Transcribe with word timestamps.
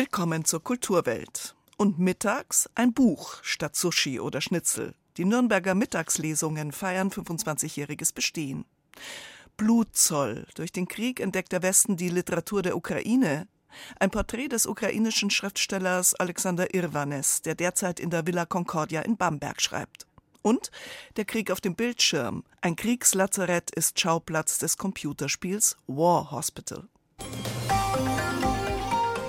Willkommen 0.00 0.44
zur 0.44 0.62
Kulturwelt. 0.62 1.56
Und 1.76 1.98
mittags 1.98 2.70
ein 2.76 2.94
Buch 2.94 3.34
statt 3.42 3.74
Sushi 3.74 4.20
oder 4.20 4.40
Schnitzel. 4.40 4.94
Die 5.16 5.24
Nürnberger 5.24 5.74
Mittagslesungen 5.74 6.70
feiern 6.70 7.10
25-jähriges 7.10 8.14
Bestehen. 8.14 8.64
Blutzoll. 9.56 10.46
Durch 10.54 10.70
den 10.70 10.86
Krieg 10.86 11.18
entdeckt 11.18 11.50
der 11.50 11.64
Westen 11.64 11.96
die 11.96 12.10
Literatur 12.10 12.62
der 12.62 12.76
Ukraine. 12.76 13.48
Ein 13.98 14.12
Porträt 14.12 14.46
des 14.46 14.66
ukrainischen 14.66 15.30
Schriftstellers 15.30 16.14
Alexander 16.14 16.72
Irvanes, 16.72 17.42
der 17.42 17.56
derzeit 17.56 17.98
in 17.98 18.10
der 18.10 18.24
Villa 18.24 18.46
Concordia 18.46 19.00
in 19.00 19.16
Bamberg 19.16 19.60
schreibt. 19.60 20.06
Und 20.42 20.70
der 21.16 21.24
Krieg 21.24 21.50
auf 21.50 21.60
dem 21.60 21.74
Bildschirm. 21.74 22.44
Ein 22.60 22.76
Kriegslazarett 22.76 23.72
ist 23.72 23.98
Schauplatz 23.98 24.58
des 24.58 24.76
Computerspiels 24.76 25.76
War 25.88 26.30
Hospital. 26.30 26.86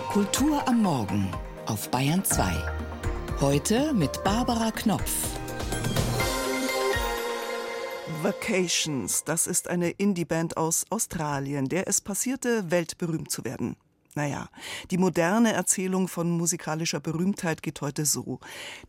Kultur 0.10 0.68
am 0.68 0.82
Morgen 0.82 1.30
auf 1.68 1.92
Bayern 1.92 2.26
2. 2.26 2.52
Heute 3.42 3.94
mit 3.94 4.24
Barbara 4.24 4.72
Knopf. 4.72 5.14
Vacations, 8.24 9.24
das 9.24 9.46
ist 9.46 9.68
eine 9.68 9.92
Indie-Band 9.92 10.58
aus 10.58 10.88
Australien, 10.90 11.70
der 11.70 11.88
es 11.88 12.02
passierte, 12.02 12.72
weltberühmt 12.72 13.30
zu 13.30 13.46
werden. 13.46 13.76
Naja, 14.16 14.50
die 14.90 14.98
moderne 14.98 15.54
Erzählung 15.54 16.08
von 16.08 16.32
musikalischer 16.32 17.00
Berühmtheit 17.00 17.62
geht 17.62 17.80
heute 17.82 18.06
so. 18.06 18.40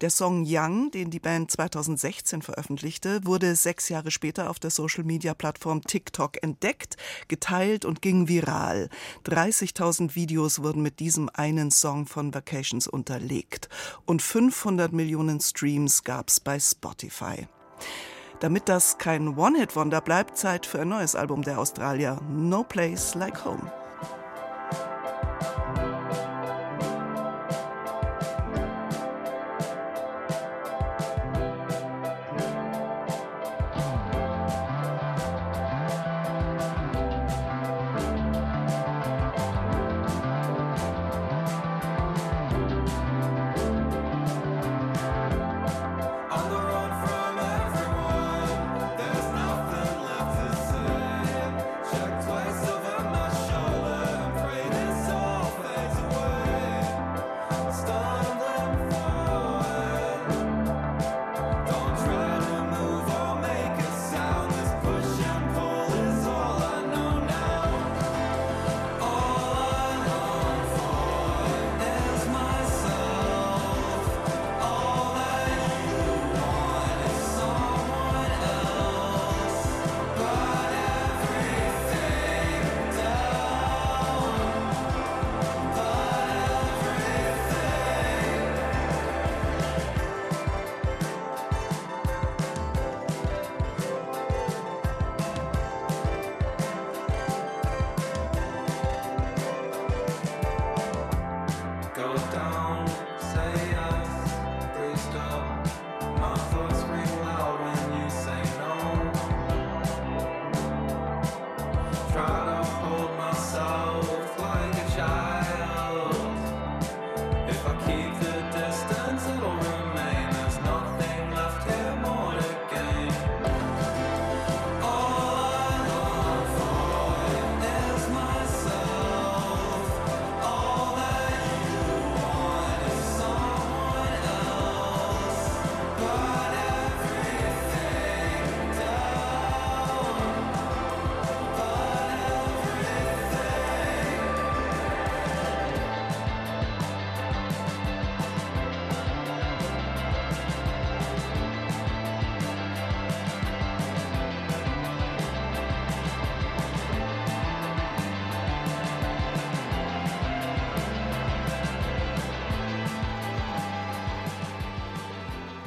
Der 0.00 0.08
Song 0.08 0.44
Young, 0.46 0.90
den 0.90 1.10
die 1.10 1.20
Band 1.20 1.50
2016 1.50 2.40
veröffentlichte, 2.40 3.24
wurde 3.26 3.54
sechs 3.54 3.90
Jahre 3.90 4.10
später 4.10 4.48
auf 4.48 4.58
der 4.58 4.70
Social-Media-Plattform 4.70 5.82
TikTok 5.82 6.42
entdeckt, 6.42 6.96
geteilt 7.28 7.84
und 7.84 8.00
ging 8.00 8.28
viral. 8.28 8.88
30.000 9.26 10.14
Videos 10.14 10.62
wurden 10.62 10.80
mit 10.80 11.00
diesem 11.00 11.28
einen 11.34 11.70
Song 11.70 12.06
von 12.06 12.32
Vacations 12.32 12.88
unterlegt. 12.88 13.68
Und 14.06 14.22
500 14.22 14.92
Millionen 14.92 15.40
Streams 15.40 16.02
gab's 16.02 16.40
bei 16.40 16.58
Spotify. 16.58 17.46
Damit 18.40 18.70
das 18.70 18.96
kein 18.96 19.36
One-Hit-Wonder 19.36 20.00
bleibt, 20.00 20.38
Zeit 20.38 20.64
für 20.64 20.80
ein 20.80 20.88
neues 20.88 21.14
Album 21.14 21.42
der 21.42 21.58
Australier, 21.58 22.22
No 22.30 22.64
Place 22.64 23.14
Like 23.14 23.44
Home. 23.44 23.70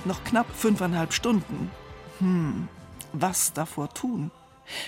Noch 0.05 0.23
knapp 0.25 0.47
fünfeinhalb 0.53 1.13
Stunden. 1.13 1.71
Hm, 2.19 2.67
was 3.13 3.53
davor 3.53 3.93
tun? 3.93 4.31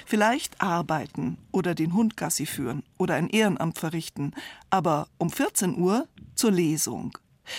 Vielleicht 0.06 0.62
arbeiten 0.62 1.38
oder 1.52 1.74
den 1.74 1.94
Hund 1.94 2.18
Gassi 2.18 2.46
führen 2.46 2.84
oder 2.98 3.16
ein 3.16 3.30
Ehrenamt 3.30 3.80
verrichten, 3.80 4.34
aber 4.70 5.08
um 5.18 5.30
14 5.30 5.78
Uhr 5.78 6.08
zur 6.36 6.52
Lesung. 6.52 7.18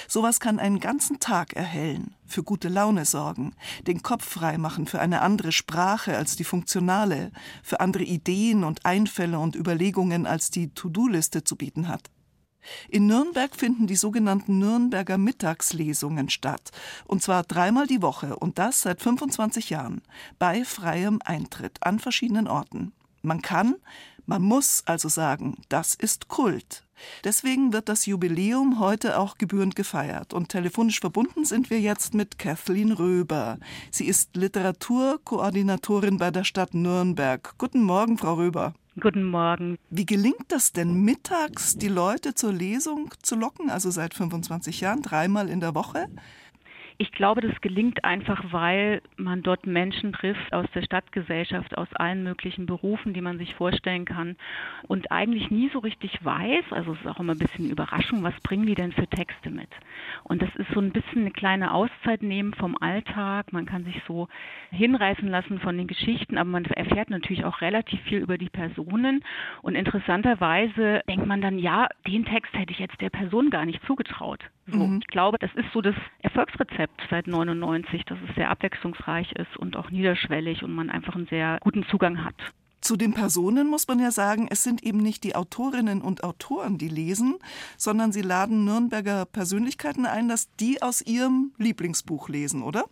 Sowas 0.08 0.40
kann 0.40 0.58
einen 0.58 0.80
ganzen 0.80 1.20
Tag 1.20 1.54
erhellen, 1.54 2.14
für 2.26 2.42
gute 2.42 2.68
Laune 2.68 3.04
sorgen, 3.04 3.54
den 3.86 4.02
Kopf 4.02 4.24
frei 4.24 4.58
machen 4.58 4.86
für 4.86 5.00
eine 5.00 5.22
andere 5.22 5.52
Sprache 5.52 6.16
als 6.16 6.36
die 6.36 6.44
funktionale, 6.44 7.30
für 7.62 7.80
andere 7.80 8.02
Ideen 8.02 8.64
und 8.64 8.84
Einfälle 8.84 9.38
und 9.38 9.54
Überlegungen 9.54 10.26
als 10.26 10.50
die 10.50 10.68
To-Do-Liste 10.74 11.44
zu 11.44 11.56
bieten 11.56 11.88
hat. 11.88 12.10
In 12.88 13.06
Nürnberg 13.06 13.54
finden 13.54 13.86
die 13.86 13.96
sogenannten 13.96 14.58
Nürnberger 14.58 15.18
Mittagslesungen 15.18 16.28
statt, 16.28 16.70
und 17.06 17.22
zwar 17.22 17.42
dreimal 17.42 17.86
die 17.86 18.02
Woche. 18.02 18.36
Und 18.36 18.58
das 18.58 18.82
seit 18.82 19.00
25 19.00 19.70
Jahren, 19.70 20.02
bei 20.38 20.64
freiem 20.64 21.20
Eintritt 21.24 21.82
an 21.82 21.98
verschiedenen 21.98 22.48
Orten. 22.48 22.92
Man 23.22 23.42
kann, 23.42 23.76
man 24.26 24.42
muss 24.42 24.82
also 24.86 25.08
sagen, 25.08 25.56
das 25.68 25.94
ist 25.94 26.28
Kult. 26.28 26.84
Deswegen 27.24 27.72
wird 27.72 27.88
das 27.88 28.06
Jubiläum 28.06 28.80
heute 28.80 29.18
auch 29.18 29.38
gebührend 29.38 29.76
gefeiert. 29.76 30.32
Und 30.32 30.48
telefonisch 30.48 31.00
verbunden 31.00 31.44
sind 31.44 31.70
wir 31.70 31.80
jetzt 31.80 32.14
mit 32.14 32.38
Kathleen 32.38 32.92
Röber. 32.92 33.58
Sie 33.90 34.06
ist 34.06 34.36
Literaturkoordinatorin 34.36 36.18
bei 36.18 36.30
der 36.30 36.44
Stadt 36.44 36.74
Nürnberg. 36.74 37.54
Guten 37.58 37.82
Morgen, 37.82 38.18
Frau 38.18 38.34
Röber. 38.34 38.74
Guten 38.98 39.24
Morgen. 39.24 39.76
Wie 39.90 40.06
gelingt 40.06 40.46
das 40.48 40.72
denn 40.72 41.02
mittags, 41.02 41.76
die 41.76 41.88
Leute 41.88 42.34
zur 42.34 42.54
Lesung 42.54 43.12
zu 43.22 43.36
locken, 43.36 43.68
also 43.68 43.90
seit 43.90 44.14
25 44.14 44.80
Jahren, 44.80 45.02
dreimal 45.02 45.50
in 45.50 45.60
der 45.60 45.74
Woche? 45.74 46.08
Ich 46.98 47.12
glaube, 47.12 47.42
das 47.42 47.60
gelingt 47.60 48.04
einfach, 48.04 48.42
weil 48.52 49.02
man 49.16 49.42
dort 49.42 49.66
Menschen 49.66 50.14
trifft 50.14 50.50
aus 50.54 50.64
der 50.74 50.80
Stadtgesellschaft, 50.80 51.76
aus 51.76 51.92
allen 51.92 52.22
möglichen 52.22 52.64
Berufen, 52.64 53.12
die 53.12 53.20
man 53.20 53.36
sich 53.36 53.54
vorstellen 53.54 54.06
kann 54.06 54.36
und 54.88 55.12
eigentlich 55.12 55.50
nie 55.50 55.68
so 55.74 55.80
richtig 55.80 56.24
weiß, 56.24 56.64
also 56.70 56.94
es 56.94 57.00
ist 57.00 57.06
auch 57.06 57.20
immer 57.20 57.34
ein 57.34 57.38
bisschen 57.38 57.68
Überraschung, 57.68 58.22
was 58.22 58.32
bringen 58.42 58.64
die 58.64 58.74
denn 58.74 58.92
für 58.92 59.06
Texte 59.06 59.50
mit? 59.50 59.68
Und 60.24 60.40
das 60.40 60.48
ist 60.56 60.70
so 60.72 60.80
ein 60.80 60.92
bisschen 60.92 61.20
eine 61.20 61.32
kleine 61.32 61.74
Auszeit 61.74 62.22
nehmen 62.22 62.54
vom 62.54 62.78
Alltag. 62.80 63.52
Man 63.52 63.66
kann 63.66 63.84
sich 63.84 64.00
so 64.08 64.28
hinreißen 64.70 65.28
lassen 65.28 65.60
von 65.60 65.76
den 65.76 65.88
Geschichten, 65.88 66.38
aber 66.38 66.48
man 66.48 66.64
erfährt 66.64 67.10
natürlich 67.10 67.44
auch 67.44 67.60
relativ 67.60 68.00
viel 68.04 68.20
über 68.20 68.38
die 68.38 68.48
Personen. 68.48 69.22
Und 69.60 69.74
interessanterweise 69.74 71.02
denkt 71.06 71.26
man 71.26 71.42
dann, 71.42 71.58
ja, 71.58 71.88
den 72.06 72.24
Text 72.24 72.54
hätte 72.54 72.72
ich 72.72 72.78
jetzt 72.78 73.02
der 73.02 73.10
Person 73.10 73.50
gar 73.50 73.66
nicht 73.66 73.84
zugetraut. 73.86 74.40
So, 74.66 74.78
mhm. 74.78 74.98
Ich 75.00 75.06
glaube, 75.06 75.38
das 75.38 75.50
ist 75.54 75.72
so 75.72 75.80
das 75.80 75.94
Erfolgsrezept 76.22 77.00
seit 77.08 77.26
99, 77.26 78.04
dass 78.04 78.18
es 78.28 78.34
sehr 78.34 78.50
abwechslungsreich 78.50 79.32
ist 79.32 79.56
und 79.56 79.76
auch 79.76 79.90
niederschwellig 79.90 80.62
und 80.62 80.72
man 80.72 80.90
einfach 80.90 81.14
einen 81.14 81.26
sehr 81.28 81.58
guten 81.60 81.84
Zugang 81.84 82.24
hat. 82.24 82.34
Zu 82.80 82.96
den 82.96 83.14
Personen 83.14 83.68
muss 83.68 83.88
man 83.88 83.98
ja 83.98 84.10
sagen, 84.10 84.48
es 84.50 84.62
sind 84.62 84.82
eben 84.82 84.98
nicht 84.98 85.24
die 85.24 85.34
Autorinnen 85.34 86.02
und 86.02 86.22
Autoren, 86.22 86.78
die 86.78 86.88
lesen, 86.88 87.36
sondern 87.76 88.12
sie 88.12 88.22
laden 88.22 88.64
Nürnberger 88.64 89.24
Persönlichkeiten 89.24 90.06
ein, 90.06 90.28
dass 90.28 90.54
die 90.56 90.82
aus 90.82 91.00
ihrem 91.00 91.52
Lieblingsbuch 91.58 92.28
lesen, 92.28 92.62
oder? 92.62 92.84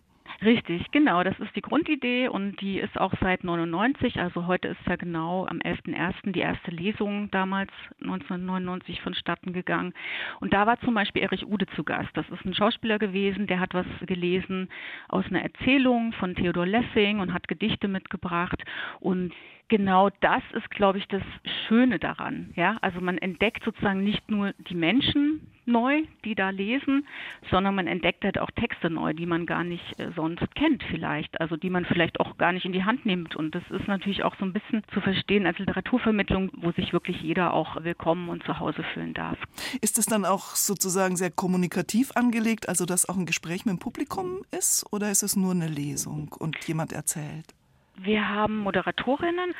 Richtig, 0.43 0.91
genau. 0.91 1.23
Das 1.23 1.39
ist 1.39 1.55
die 1.55 1.61
Grundidee 1.61 2.27
und 2.27 2.59
die 2.59 2.79
ist 2.79 2.99
auch 2.99 3.13
seit 3.21 3.43
99. 3.43 4.19
Also 4.19 4.47
heute 4.47 4.69
ist 4.69 4.79
ja 4.87 4.95
genau 4.95 5.45
am 5.47 5.59
11.01. 5.59 6.31
die 6.33 6.41
erste 6.41 6.71
Lesung 6.71 7.31
damals 7.31 7.71
1999 8.01 9.01
vonstatten 9.01 9.53
gegangen. 9.53 9.93
Und 10.41 10.53
da 10.53 10.65
war 10.65 10.79
zum 10.81 10.93
Beispiel 10.93 11.23
Erich 11.23 11.45
Ude 11.45 11.67
zu 11.75 11.83
Gast. 11.83 12.09
Das 12.13 12.29
ist 12.29 12.45
ein 12.45 12.53
Schauspieler 12.53 12.99
gewesen, 12.99 13.47
der 13.47 13.59
hat 13.59 13.73
was 13.73 13.85
gelesen 14.01 14.69
aus 15.07 15.25
einer 15.27 15.41
Erzählung 15.41 16.11
von 16.13 16.35
Theodor 16.35 16.65
Lessing 16.65 17.19
und 17.19 17.33
hat 17.33 17.47
Gedichte 17.47 17.87
mitgebracht. 17.87 18.63
Und 18.99 19.33
genau 19.67 20.09
das 20.21 20.43
ist, 20.53 20.69
glaube 20.71 20.97
ich, 20.97 21.07
das 21.07 21.23
Schöne 21.67 21.99
daran. 21.99 22.51
Ja, 22.55 22.77
also 22.81 23.01
man 23.01 23.17
entdeckt 23.17 23.63
sozusagen 23.63 24.03
nicht 24.03 24.29
nur 24.29 24.53
die 24.69 24.75
Menschen 24.75 25.41
neu, 25.65 26.03
die 26.23 26.35
da 26.35 26.51
lesen, 26.51 27.07
sondern 27.49 27.75
man 27.75 27.87
entdeckt 27.87 28.23
halt 28.23 28.37
auch 28.37 28.51
Texte 28.51 28.89
neu, 28.89 29.13
die 29.13 29.25
man 29.25 29.45
gar 29.45 29.63
nicht 29.63 29.99
äh, 29.99 30.11
sonst 30.15 30.43
kennt 30.55 30.83
vielleicht, 30.83 31.39
also 31.41 31.57
die 31.57 31.69
man 31.69 31.85
vielleicht 31.85 32.19
auch 32.19 32.37
gar 32.37 32.51
nicht 32.51 32.65
in 32.65 32.71
die 32.71 32.83
Hand 32.83 33.05
nimmt. 33.05 33.35
Und 33.35 33.55
das 33.55 33.63
ist 33.71 33.87
natürlich 33.87 34.23
auch 34.23 34.35
so 34.37 34.45
ein 34.45 34.53
bisschen 34.53 34.83
zu 34.93 35.01
verstehen 35.01 35.45
als 35.47 35.57
Literaturvermittlung, 35.57 36.51
wo 36.57 36.71
sich 36.71 36.93
wirklich 36.93 37.21
jeder 37.21 37.53
auch 37.53 37.83
willkommen 37.83 38.29
und 38.29 38.43
zu 38.43 38.59
Hause 38.59 38.83
fühlen 38.93 39.13
darf. 39.13 39.37
Ist 39.81 39.97
es 39.97 40.05
dann 40.05 40.25
auch 40.25 40.55
sozusagen 40.55 41.17
sehr 41.17 41.31
kommunikativ 41.31 42.11
angelegt, 42.11 42.69
also 42.69 42.85
dass 42.85 43.09
auch 43.09 43.17
ein 43.17 43.25
Gespräch 43.25 43.65
mit 43.65 43.73
dem 43.73 43.79
Publikum 43.79 44.41
ist, 44.51 44.85
oder 44.91 45.09
ist 45.09 45.23
es 45.23 45.35
nur 45.35 45.51
eine 45.51 45.67
Lesung 45.67 46.35
und 46.37 46.63
jemand 46.67 46.93
erzählt? 46.93 47.54
Wir 47.97 48.27
haben 48.27 48.57
Moderatorinnen 48.59 49.53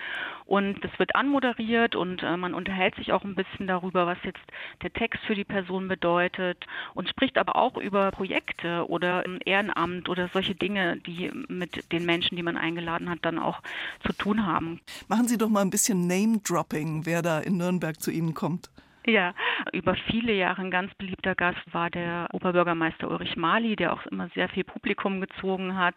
und 0.46 0.84
das 0.84 0.92
wird 1.00 1.16
anmoderiert 1.16 1.96
und 1.96 2.22
äh, 2.22 2.38
man 2.38 2.54
unterhält 2.54 2.96
sich 2.96 3.14
auch 3.14 3.24
ein 3.24 3.36
bisschen 3.36 3.68
darüber, 3.68 4.06
was 4.06 4.18
jetzt 4.24 4.42
der 4.84 4.92
Text 4.92 5.24
für 5.26 5.36
die 5.36 5.44
Person 5.44 5.88
bedeutet 5.88 6.66
und 6.94 7.10
spricht 7.10 7.38
aber 7.38 7.56
auch 7.56 7.78
über 7.78 8.12
Projekte 8.12 8.88
oder 8.90 9.24
Ehrenamt 9.46 10.10
oder 10.10 10.28
solche 10.28 10.56
Dinge, 10.56 10.98
die 10.98 11.32
mit 11.48 11.92
den 11.92 12.06
Menschen, 12.06 12.36
die 12.36 12.44
man 12.44 12.58
eingeladen 12.58 13.10
hat, 13.10 13.20
dann 13.22 13.40
auch 13.40 13.62
zu 14.06 14.14
tun 14.14 14.46
haben. 14.46 14.82
Machen 15.08 15.28
Sie 15.28 15.38
doch 15.38 15.50
mal 15.50 15.62
ein 15.62 15.70
bisschen 15.70 16.08
Name-Dropping, 16.08 17.06
wer 17.06 17.22
da 17.22 17.40
in 17.40 17.58
Nürnberg 17.58 18.00
zu 18.00 18.12
Ihnen 18.12 18.34
kommt. 18.34 18.70
Ja, 19.08 19.36
über 19.72 19.96
viele 20.10 20.34
Jahre 20.34 20.62
ein 20.62 20.72
ganz 20.72 20.94
beliebter 20.96 21.36
Gast 21.36 21.62
war 21.72 21.92
der 21.92 22.28
Oberbürgermeister 22.34 23.10
Ulrich 23.10 23.36
Mali, 23.36 23.76
der 23.76 23.94
auch 23.94 24.04
immer 24.08 24.30
sehr 24.34 24.50
viel 24.50 24.64
Publikum 24.64 25.22
gezogen 25.22 25.78
hat. 25.78 25.96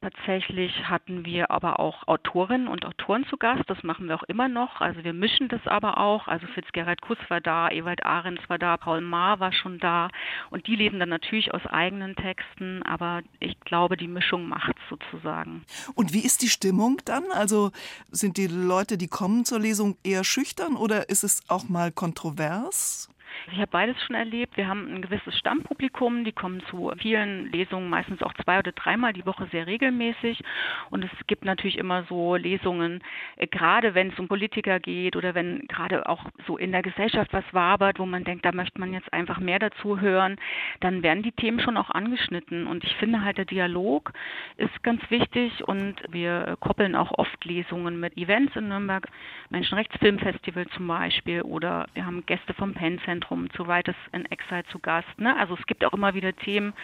Tatsächlich 0.00 0.88
hatten 0.88 1.24
wir 1.24 1.50
aber 1.50 1.80
auch 1.80 2.06
Autorinnen 2.06 2.68
und 2.68 2.84
Autoren 2.84 3.24
zu 3.26 3.38
Gast. 3.38 3.62
Das 3.68 3.82
machen 3.82 4.06
wir 4.06 4.16
auch 4.16 4.22
immer 4.24 4.48
noch. 4.48 4.80
Also 4.80 5.02
wir 5.02 5.14
mischen 5.14 5.48
das 5.48 5.66
aber 5.66 5.96
auch. 5.98 6.28
Also 6.28 6.46
Fitzgerald 6.48 7.00
Kuss 7.00 7.18
war 7.28 7.40
da, 7.40 7.70
Ewald 7.70 8.04
Ahrens 8.04 8.40
war 8.48 8.58
da, 8.58 8.76
Paul 8.76 9.00
Maar 9.00 9.40
war 9.40 9.52
schon 9.52 9.78
da. 9.78 10.10
Und 10.50 10.66
die 10.66 10.76
lesen 10.76 11.00
dann 11.00 11.08
natürlich 11.08 11.54
aus 11.54 11.64
eigenen 11.66 12.16
Texten. 12.16 12.82
Aber 12.82 13.22
ich 13.40 13.58
glaube, 13.60 13.96
die 13.96 14.08
Mischung 14.08 14.46
macht 14.46 14.76
sozusagen. 14.90 15.62
Und 15.94 16.12
wie 16.12 16.24
ist 16.24 16.42
die 16.42 16.48
Stimmung 16.48 16.98
dann? 17.06 17.24
Also 17.32 17.70
sind 18.10 18.36
die 18.36 18.46
Leute, 18.46 18.98
die 18.98 19.08
kommen 19.08 19.44
zur 19.46 19.58
Lesung, 19.58 19.96
eher 20.04 20.24
schüchtern 20.24 20.76
oder 20.76 21.08
ist 21.08 21.24
es 21.24 21.42
auch 21.48 21.68
mal 21.68 21.90
kontrovers? 21.90 23.08
Ich 23.52 23.58
habe 23.58 23.66
beides 23.66 24.02
schon 24.02 24.16
erlebt. 24.16 24.56
Wir 24.56 24.68
haben 24.68 24.94
ein 24.94 25.02
gewisses 25.02 25.36
Stammpublikum, 25.38 26.24
die 26.24 26.32
kommen 26.32 26.62
zu 26.70 26.92
vielen 26.98 27.50
Lesungen 27.52 27.90
meistens 27.90 28.22
auch 28.22 28.32
zwei 28.34 28.58
oder 28.58 28.72
dreimal 28.72 29.12
die 29.12 29.26
Woche 29.26 29.46
sehr 29.52 29.66
regelmäßig. 29.66 30.42
Und 30.90 31.04
es 31.04 31.10
gibt 31.26 31.44
natürlich 31.44 31.78
immer 31.78 32.04
so 32.04 32.36
Lesungen, 32.36 33.02
äh, 33.36 33.46
gerade 33.46 33.94
wenn 33.94 34.08
es 34.08 34.18
um 34.18 34.28
Politiker 34.28 34.80
geht 34.80 35.16
oder 35.16 35.34
wenn 35.34 35.66
gerade 35.68 36.08
auch 36.08 36.24
so 36.46 36.56
in 36.56 36.72
der 36.72 36.82
Gesellschaft 36.82 37.32
was 37.32 37.44
wabert, 37.52 37.98
wo 37.98 38.06
man 38.06 38.24
denkt, 38.24 38.44
da 38.44 38.52
möchte 38.52 38.80
man 38.80 38.92
jetzt 38.92 39.12
einfach 39.12 39.38
mehr 39.40 39.58
dazu 39.58 40.00
hören, 40.00 40.36
dann 40.80 41.02
werden 41.02 41.22
die 41.22 41.32
Themen 41.32 41.60
schon 41.60 41.76
auch 41.76 41.90
angeschnitten. 41.90 42.66
Und 42.66 42.84
ich 42.84 42.94
finde 42.96 43.22
halt, 43.22 43.38
der 43.38 43.44
Dialog 43.44 44.12
ist 44.56 44.82
ganz 44.82 45.02
wichtig 45.10 45.66
und 45.66 45.96
wir 46.08 46.56
koppeln 46.60 46.96
auch 46.96 47.12
oft 47.18 47.44
Lesungen 47.44 48.00
mit 48.00 48.16
Events 48.16 48.56
in 48.56 48.68
Nürnberg, 48.68 49.06
Menschenrechtsfilmfestival 49.50 50.66
zum 50.68 50.86
Beispiel 50.86 51.42
oder 51.42 51.86
wir 51.94 52.06
haben 52.06 52.24
Gäste 52.26 52.54
vom 52.54 52.74
Penn-Zentrum 52.74 53.23
Zentrum 53.24 53.50
zu 53.50 53.66
Writers 53.66 53.96
in 54.12 54.26
Exile 54.26 54.64
zu 54.70 54.78
Gast. 54.78 55.08
Ne? 55.18 55.36
Also 55.36 55.54
es 55.54 55.66
gibt 55.66 55.84
auch 55.84 55.92
immer 55.92 56.14
wieder 56.14 56.34
Themen, 56.34 56.74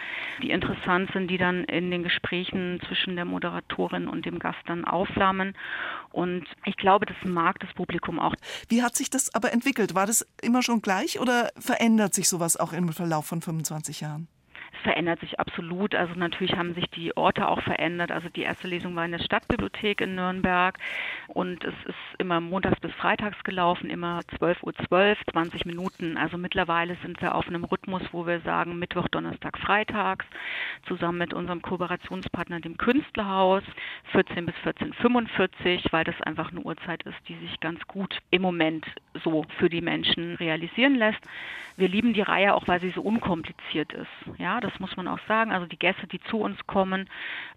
die 0.41 0.51
interessant 0.51 1.09
sind, 1.13 1.29
die 1.29 1.37
dann 1.37 1.63
in 1.65 1.91
den 1.91 2.03
Gesprächen 2.03 2.79
zwischen 2.87 3.15
der 3.15 3.25
Moderatorin 3.25 4.07
und 4.07 4.25
dem 4.25 4.39
Gast 4.39 4.59
dann 4.65 4.85
aufflammen. 4.85 5.55
Und 6.11 6.45
ich 6.65 6.77
glaube, 6.77 7.05
das 7.05 7.17
mag 7.23 7.59
das 7.59 7.73
Publikum 7.73 8.19
auch. 8.19 8.35
Wie 8.69 8.83
hat 8.83 8.95
sich 8.95 9.09
das 9.09 9.33
aber 9.33 9.51
entwickelt? 9.53 9.95
War 9.95 10.05
das 10.05 10.25
immer 10.41 10.63
schon 10.63 10.81
gleich 10.81 11.19
oder 11.19 11.51
verändert 11.57 12.13
sich 12.13 12.27
sowas 12.27 12.57
auch 12.57 12.73
im 12.73 12.89
Verlauf 12.89 13.25
von 13.25 13.41
25 13.41 14.01
Jahren? 14.01 14.27
Verändert 14.83 15.19
sich 15.19 15.39
absolut. 15.39 15.95
Also 15.95 16.13
natürlich 16.15 16.55
haben 16.55 16.73
sich 16.73 16.89
die 16.89 17.15
Orte 17.15 17.47
auch 17.47 17.61
verändert. 17.61 18.11
Also 18.11 18.29
die 18.29 18.41
erste 18.41 18.67
Lesung 18.67 18.95
war 18.95 19.05
in 19.05 19.11
der 19.11 19.19
Stadtbibliothek 19.19 20.01
in 20.01 20.15
Nürnberg 20.15 20.77
und 21.27 21.63
es 21.63 21.73
ist 21.85 21.95
immer 22.17 22.39
montags 22.39 22.79
bis 22.79 22.91
freitags 22.93 23.43
gelaufen, 23.43 23.89
immer 23.89 24.19
12.12 24.39 24.63
Uhr, 24.63 24.73
12, 24.73 25.19
20 25.31 25.65
Minuten. 25.65 26.17
Also 26.17 26.37
mittlerweile 26.37 26.95
sind 27.03 27.21
wir 27.21 27.35
auf 27.35 27.47
einem 27.47 27.63
Rhythmus, 27.63 28.01
wo 28.11 28.25
wir 28.25 28.39
sagen 28.41 28.79
Mittwoch, 28.79 29.07
Donnerstag, 29.09 29.57
Freitags, 29.57 30.25
zusammen 30.87 31.17
mit 31.17 31.33
unserem 31.33 31.61
Kooperationspartner, 31.61 32.59
dem 32.59 32.77
Künstlerhaus, 32.77 33.63
14 34.11 34.45
bis 34.45 34.55
14.45, 34.63 35.91
weil 35.91 36.03
das 36.03 36.19
einfach 36.21 36.51
eine 36.51 36.61
Uhrzeit 36.61 37.03
ist, 37.03 37.17
die 37.27 37.35
sich 37.35 37.59
ganz 37.59 37.85
gut 37.87 38.19
im 38.31 38.41
Moment 38.41 38.85
so 39.23 39.45
für 39.57 39.69
die 39.69 39.81
Menschen 39.81 40.35
realisieren 40.35 40.95
lässt. 40.95 41.21
Wir 41.77 41.87
lieben 41.87 42.13
die 42.13 42.21
Reihe 42.21 42.53
auch, 42.53 42.67
weil 42.67 42.79
sie 42.79 42.91
so 42.91 43.01
unkompliziert 43.01 43.93
ist. 43.93 44.37
Ja, 44.37 44.60
das 44.61 44.79
muss 44.79 44.95
man 44.95 45.07
auch 45.07 45.19
sagen. 45.27 45.51
Also 45.51 45.65
die 45.65 45.77
Gäste, 45.77 46.07
die 46.07 46.21
zu 46.21 46.37
uns 46.37 46.57
kommen, 46.67 47.09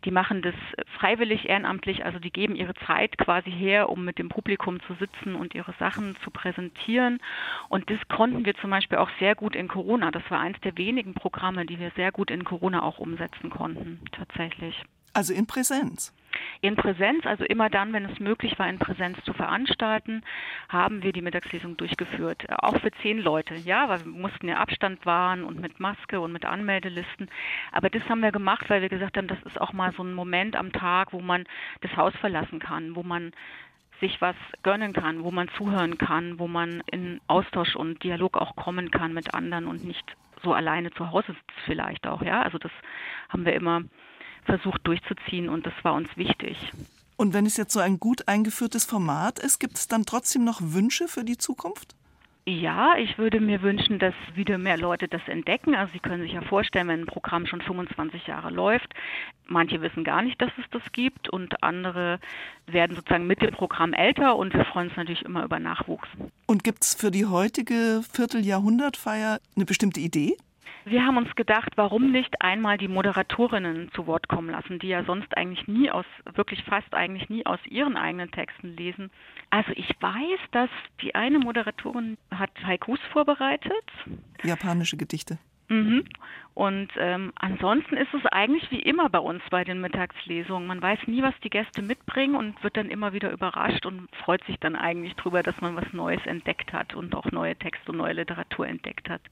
die 0.05 0.11
machen 0.11 0.43
das 0.43 0.55
freiwillig, 0.99 1.49
ehrenamtlich, 1.49 2.05
also 2.05 2.19
die 2.19 2.31
geben 2.31 2.57
ihre 2.57 2.75
Zeit 2.87 3.17
quasi 3.19 3.51
her, 3.51 3.89
um 3.89 4.05
mit 4.05 4.19
dem 4.19 4.29
Publikum 4.29 4.81
zu 4.81 4.95
sitzen 4.95 5.35
und 5.35 5.55
ihre 5.55 5.75
Sachen 5.79 6.17
zu 6.25 6.31
präsentieren. 6.31 7.21
Und 7.69 7.91
das 7.91 7.99
konnten 8.09 8.45
wir 8.45 8.55
zum 8.57 8.71
Beispiel 8.71 8.99
auch 8.99 9.11
sehr 9.19 9.35
gut 9.35 9.55
in 9.55 9.69
Corona. 9.69 10.11
Das 10.11 10.29
war 10.31 10.41
eines 10.41 10.61
der 10.61 10.77
wenigen 10.77 11.15
Programme, 11.15 11.67
die 11.67 11.79
wir 11.79 11.91
sehr 11.97 12.13
gut 12.13 12.31
in 12.31 12.45
Corona 12.45 12.83
auch 12.83 12.99
umsetzen 12.99 13.51
konnten, 13.51 14.01
tatsächlich. 14.13 14.83
Also 15.15 15.33
in 15.33 15.47
Präsenz 15.47 16.13
in 16.61 16.77
Präsenz, 16.77 17.27
also 17.27 17.45
immer 17.45 17.71
dann, 17.71 17.93
wenn 17.93 18.05
es 18.07 18.19
möglich 18.19 18.59
war, 18.59 18.69
in 18.69 18.79
Präsenz 18.79 19.23
zu 19.25 19.33
veranstalten, 19.33 20.23
haben 20.69 21.03
wir 21.03 21.13
die 21.13 21.23
Mittagslesung 21.23 21.77
durchgeführt. 21.77 22.47
Auch 22.63 22.81
für 22.81 22.91
zehn 23.03 23.19
Leute, 23.19 23.55
ja, 23.55 23.89
weil 23.89 24.05
wir 24.05 24.13
mussten 24.13 24.49
ja 24.49 24.59
Abstand 24.59 25.05
wahren 25.07 25.45
und 25.45 25.61
mit 25.61 25.81
Maske 25.81 26.21
und 26.21 26.33
mit 26.33 26.45
Anmeldelisten. 26.45 27.29
Aber 27.73 27.91
das 27.91 28.03
haben 28.09 28.21
wir 28.21 28.33
gemacht, 28.33 28.69
weil 28.69 28.83
wir 28.83 28.89
gesagt 28.89 29.17
haben, 29.17 29.29
das 29.29 29.43
ist 29.43 29.61
auch 29.61 29.73
mal 29.73 29.93
so 29.93 30.03
ein 30.03 30.15
Moment 30.15 30.57
am 30.57 30.73
Tag, 30.73 31.13
wo 31.13 31.21
man 31.21 31.45
das 31.83 31.95
Haus 31.97 32.15
verlassen 32.17 32.61
kann, 32.61 32.97
wo 32.97 33.03
man 33.03 33.33
sich 34.01 34.21
was 34.21 34.37
gönnen 34.63 34.93
kann, 34.93 35.23
wo 35.23 35.31
man 35.31 35.49
zuhören 35.57 35.99
kann, 35.99 36.39
wo 36.39 36.49
man 36.49 36.83
in 36.91 37.21
Austausch 37.27 37.77
und 37.77 38.03
Dialog 38.03 38.37
auch 38.37 38.57
kommen 38.57 38.91
kann 38.91 39.15
mit 39.15 39.35
anderen 39.35 39.67
und 39.67 39.85
nicht 39.85 40.17
so 40.43 40.53
alleine 40.53 40.91
zu 40.93 41.11
Hause 41.11 41.29
sitzt 41.29 41.61
vielleicht 41.65 42.07
auch, 42.07 42.23
ja. 42.23 42.43
Also 42.43 42.59
das 42.59 42.73
haben 43.29 43.45
wir 43.45 43.55
immer 43.55 43.83
versucht 44.45 44.87
durchzuziehen 44.87 45.49
und 45.49 45.67
das 45.67 45.75
war 45.83 45.95
uns 45.95 46.09
wichtig. 46.17 46.73
Und 47.17 47.33
wenn 47.33 47.47
es 47.47 47.57
jetzt 47.57 47.73
so 47.73 47.81
ein 47.81 48.01
gut 48.01 48.29
eingeführtes 48.29 48.85
Format 48.85 49.39
ist, 49.39 49.59
gibt 49.61 49.77
es 49.77 49.89
dann 49.89 50.05
trotzdem 50.05 50.45
noch 50.45 50.61
Wünsche 50.63 51.09
für 51.09 51.25
die 51.25 51.39
Zukunft? 51.39 51.95
Ja, 52.47 52.97
ich 52.99 53.17
würde 53.17 53.41
mir 53.41 53.63
wünschen, 53.63 53.99
dass 53.99 54.13
wieder 54.35 54.59
mehr 54.59 54.77
Leute 54.77 55.09
das 55.09 55.23
entdecken. 55.29 55.75
Also 55.75 55.95
Sie 55.95 55.99
können 55.99 56.23
sich 56.23 56.33
ja 56.33 56.43
vorstellen, 56.43 56.89
wenn 56.89 57.01
ein 57.01 57.07
Programm 57.07 57.47
schon 57.47 57.63
25 57.63 58.27
Jahre 58.27 58.51
läuft, 58.51 58.93
manche 59.47 59.81
wissen 59.81 60.05
gar 60.05 60.21
nicht, 60.21 60.43
dass 60.43 60.51
es 60.59 60.65
das 60.71 60.83
gibt 60.93 61.31
und 61.31 61.63
andere 61.63 62.21
werden 62.67 62.97
sozusagen 62.97 63.27
mit 63.27 63.41
dem 63.41 63.55
Programm 63.55 63.95
älter 63.95 64.37
und 64.37 64.53
wir 64.53 64.67
freuen 64.67 64.89
uns 64.89 64.97
natürlich 64.97 65.23
immer 65.23 65.43
über 65.43 65.59
Nachwuchs. 65.59 66.09
Und 66.45 66.65
gibt 66.65 66.85
es 66.85 66.93
für 66.93 67.11
die 67.11 67.25
heutige 67.25 68.03
Vierteljahrhundertfeier 68.13 69.41
eine 69.57 69.65
bestimmte 69.65 70.01
Idee? 70.01 70.37
Wir 70.85 71.07
haben 71.07 71.17
uns 71.17 71.35
gedacht, 71.35 71.71
warum 71.77 72.11
nicht 72.11 72.43
einmal 72.43 72.77
die 72.77 72.89
Moderatorinnen 72.89 73.91
zu 73.93 74.07
Wort 74.07 74.29
kommen 74.29 74.51
lassen, 74.51 74.79
die 74.79 74.89
ja 74.89 75.03
sonst 75.05 75.35
eigentlich 75.37 75.67
nie 75.67 75.91
aus, 75.91 76.05
wirklich 76.35 76.63
fast 76.65 76.93
eigentlich 76.95 77.29
nie 77.31 77.47
aus 77.47 77.61
ihren 77.65 77.97
eigenen 77.97 78.31
Texten 78.31 78.77
lesen. 78.77 79.11
Also 79.51 79.73
ich 79.75 79.89
weiß, 80.01 80.41
dass 80.53 80.71
die 81.01 81.15
eine 81.15 81.39
Moderatorin 81.39 82.19
hat 82.31 82.51
Haikus 82.63 83.01
vorbereitet. 83.13 83.85
Japanische 84.43 84.97
Gedichte. 84.97 85.39
Mhm. 85.69 86.05
Und 86.53 86.91
ähm, 86.99 87.33
ansonsten 87.37 87.97
ist 87.97 88.13
es 88.13 88.27
eigentlich 88.27 88.71
wie 88.71 88.81
immer 88.81 89.09
bei 89.09 89.19
uns 89.19 89.43
bei 89.51 89.65
den 89.65 89.81
Mittagslesungen. 89.81 90.69
Man 90.69 90.83
weiß 90.83 91.01
nie, 91.07 91.23
was 91.23 91.35
die 91.43 91.51
Gäste 91.51 91.81
mitbringen 91.83 92.37
und 92.37 92.63
wird 92.63 92.77
dann 92.77 92.91
immer 92.91 93.13
wieder 93.13 93.31
überrascht 93.31 93.87
und 93.87 94.09
freut 94.25 94.45
sich 94.45 94.59
dann 94.61 94.77
eigentlich 94.77 95.15
darüber, 95.17 95.43
dass 95.43 95.61
man 95.61 95.75
was 95.75 95.91
Neues 95.93 96.25
entdeckt 96.27 96.73
hat 96.73 96.95
und 96.95 97.15
auch 97.15 97.31
neue 97.33 97.57
Texte 97.57 97.91
und 97.91 97.99
neue 97.99 98.13
Literatur 98.13 98.69
entdeckt 98.69 99.09
hat. 99.09 99.23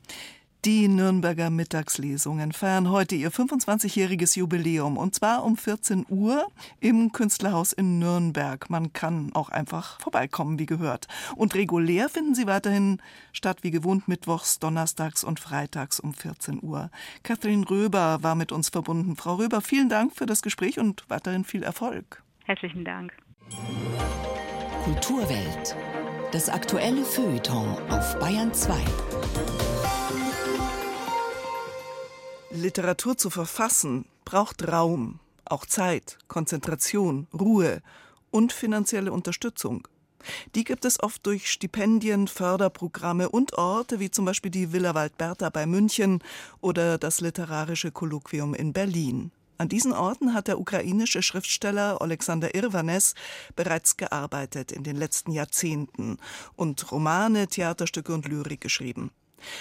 Die 0.65 0.87
Nürnberger 0.87 1.51
Mittagslesungen 1.51 2.53
feiern 2.53 2.89
heute 2.89 3.17
ihr 3.17 3.33
25-jähriges 3.33 4.39
Jubiläum 4.39 4.97
und 4.97 5.13
zwar 5.13 5.43
um 5.43 5.57
14 5.57 6.07
Uhr 6.09 6.47
im 6.79 7.11
Künstlerhaus 7.11 7.73
in 7.73 7.99
Nürnberg. 7.99 8.71
Man 8.71 8.93
kann 8.93 9.33
auch 9.35 9.49
einfach 9.49 10.01
vorbeikommen, 10.01 10.61
wie 10.61 10.67
gehört. 10.67 11.09
Und 11.35 11.57
regulär 11.57 12.09
finden 12.09 12.37
sie 12.37 12.47
weiterhin 12.47 13.03
statt 13.33 13.59
wie 13.63 13.73
gewohnt 13.73 14.07
mittwochs, 14.07 14.61
donnerstags 14.61 15.25
und 15.25 15.41
freitags 15.41 15.99
um 15.99 16.15
14 16.15 16.63
Uhr. 16.63 16.93
Kathrin 17.25 17.65
Röber 17.65 18.23
war 18.23 18.37
mit 18.37 18.53
uns 18.53 18.69
verbunden. 18.69 19.17
Frau 19.17 19.35
Röber, 19.35 19.63
vielen 19.63 19.89
Dank 19.89 20.15
für 20.15 20.27
das 20.27 20.43
Gespräch 20.43 20.79
und 20.79 21.03
weiterhin 21.09 21.43
viel 21.43 21.65
Erfolg. 21.65 22.23
Herzlichen 22.45 22.85
Dank. 22.85 23.13
Kulturwelt. 24.85 25.75
Das 26.31 26.49
aktuelle 26.49 27.05
Feuilleton 27.05 27.77
auf 27.91 28.17
Bayern 28.21 28.55
2. 28.55 28.75
Literatur 32.55 33.17
zu 33.17 33.31
verfassen 33.31 34.05
braucht 34.27 34.69
Raum, 34.69 35.21
auch 35.47 35.65
Zeit, 35.65 36.19
Konzentration, 36.29 37.27
Ruhe 37.33 37.81
und 38.31 38.53
finanzielle 38.53 39.11
Unterstützung. 39.11 39.89
Die 40.55 40.65
gibt 40.65 40.85
es 40.85 41.03
oft 41.03 41.27
durch 41.27 41.51
Stipendien, 41.51 42.29
Förderprogramme 42.29 43.31
und 43.31 43.55
Orte 43.59 44.01
wie 44.01 44.11
zum 44.11 44.27
Beispiel 44.27 44.51
die 44.51 44.73
Villa 44.73 44.95
Waldberta 44.95 45.49
bei 45.49 45.67
München 45.67 46.23
oder 46.61 46.99
das 46.99 47.21
Literarische 47.21 47.91
Kolloquium 47.91 48.55
in 48.55 48.73
Berlin. 48.73 49.33
An 49.57 49.69
diesen 49.69 49.93
Orten 49.93 50.35
hat 50.35 50.49
der 50.49 50.61
ukrainische 50.61 51.23
Schriftsteller 51.23 52.03
Alexander 52.03 52.55
Irvanes 52.55 53.15
bereits 53.57 53.97
gearbeitet 53.97 54.73
in 54.73 54.85
den 54.85 54.97
letzten 54.97 55.33
Jahrzehnten 55.33 56.19
und 56.55 56.93
Romane, 56.93 57.47
Theaterstücke 57.47 58.13
und 58.13 58.29
Lyrik 58.29 58.61
geschrieben. 58.61 59.11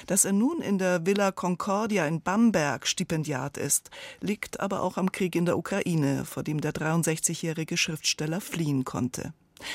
Dass 0.07 0.25
er 0.25 0.33
nun 0.33 0.61
in 0.61 0.77
der 0.77 1.05
Villa 1.05 1.31
Concordia 1.31 2.05
in 2.07 2.21
Bamberg 2.21 2.87
Stipendiat 2.87 3.57
ist, 3.57 3.89
liegt 4.19 4.59
aber 4.59 4.81
auch 4.83 4.97
am 4.97 5.11
Krieg 5.11 5.35
in 5.35 5.45
der 5.45 5.57
Ukraine, 5.57 6.25
vor 6.25 6.43
dem 6.43 6.61
der 6.61 6.73
63-jährige 6.73 7.77
Schriftsteller 7.77 8.41
fliehen 8.41 8.85
konnte. 8.85 9.33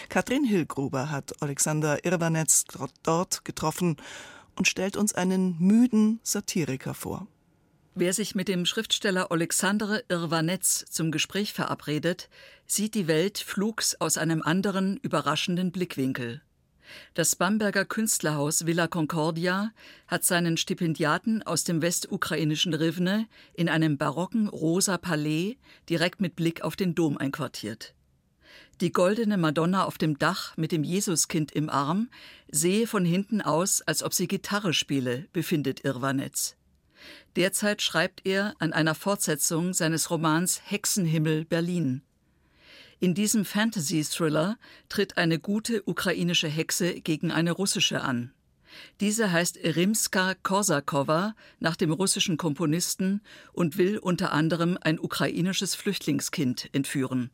Katrin 0.08 0.44
Hillgruber 0.44 1.10
hat 1.10 1.40
Alexander 1.42 2.04
Irvanetz 2.04 2.64
dort 3.02 3.44
getroffen 3.44 3.96
und 4.56 4.66
stellt 4.66 4.96
uns 4.96 5.14
einen 5.14 5.56
müden 5.58 6.20
Satiriker 6.22 6.94
vor. 6.94 7.26
Wer 7.94 8.12
sich 8.12 8.34
mit 8.34 8.48
dem 8.48 8.66
Schriftsteller 8.66 9.32
Alexandre 9.32 10.04
Irvanetz 10.08 10.84
zum 10.90 11.10
Gespräch 11.10 11.54
verabredet, 11.54 12.28
sieht 12.66 12.94
die 12.94 13.06
Welt 13.06 13.38
flugs 13.38 13.94
aus 13.94 14.18
einem 14.18 14.42
anderen, 14.42 14.98
überraschenden 14.98 15.72
Blickwinkel. 15.72 16.42
Das 17.14 17.36
Bamberger 17.36 17.84
Künstlerhaus 17.84 18.66
Villa 18.66 18.86
Concordia 18.86 19.72
hat 20.06 20.24
seinen 20.24 20.56
Stipendiaten 20.56 21.42
aus 21.42 21.64
dem 21.64 21.82
westukrainischen 21.82 22.74
Rivne 22.74 23.26
in 23.54 23.68
einem 23.68 23.98
barocken 23.98 24.48
rosa 24.48 24.98
Palais 24.98 25.56
direkt 25.88 26.20
mit 26.20 26.36
Blick 26.36 26.62
auf 26.62 26.76
den 26.76 26.94
Dom 26.94 27.16
einquartiert. 27.16 27.94
Die 28.80 28.92
goldene 28.92 29.38
Madonna 29.38 29.84
auf 29.84 29.96
dem 29.96 30.18
Dach 30.18 30.56
mit 30.56 30.70
dem 30.70 30.84
Jesuskind 30.84 31.52
im 31.52 31.70
Arm 31.70 32.10
sehe 32.48 32.86
von 32.86 33.04
hinten 33.04 33.40
aus, 33.40 33.80
als 33.82 34.02
ob 34.02 34.12
sie 34.12 34.28
Gitarre 34.28 34.74
spiele, 34.74 35.28
befindet 35.32 35.84
Irvanetz. 35.84 36.56
Derzeit 37.36 37.82
schreibt 37.82 38.26
er 38.26 38.54
an 38.58 38.72
einer 38.72 38.94
Fortsetzung 38.94 39.72
seines 39.72 40.10
Romans 40.10 40.60
Hexenhimmel 40.64 41.44
Berlin. 41.44 42.02
In 42.98 43.14
diesem 43.14 43.44
Fantasy-Thriller 43.44 44.56
tritt 44.88 45.18
eine 45.18 45.38
gute 45.38 45.82
ukrainische 45.86 46.48
Hexe 46.48 47.00
gegen 47.00 47.30
eine 47.30 47.52
russische 47.52 48.00
an. 48.00 48.32
Diese 49.00 49.32
heißt 49.32 49.58
Rimska 49.62 50.34
Korsakowa 50.42 51.34
nach 51.60 51.76
dem 51.76 51.92
russischen 51.92 52.36
Komponisten 52.36 53.20
und 53.52 53.78
will 53.78 53.98
unter 53.98 54.32
anderem 54.32 54.78
ein 54.80 54.98
ukrainisches 54.98 55.74
Flüchtlingskind 55.74 56.70
entführen. 56.72 57.30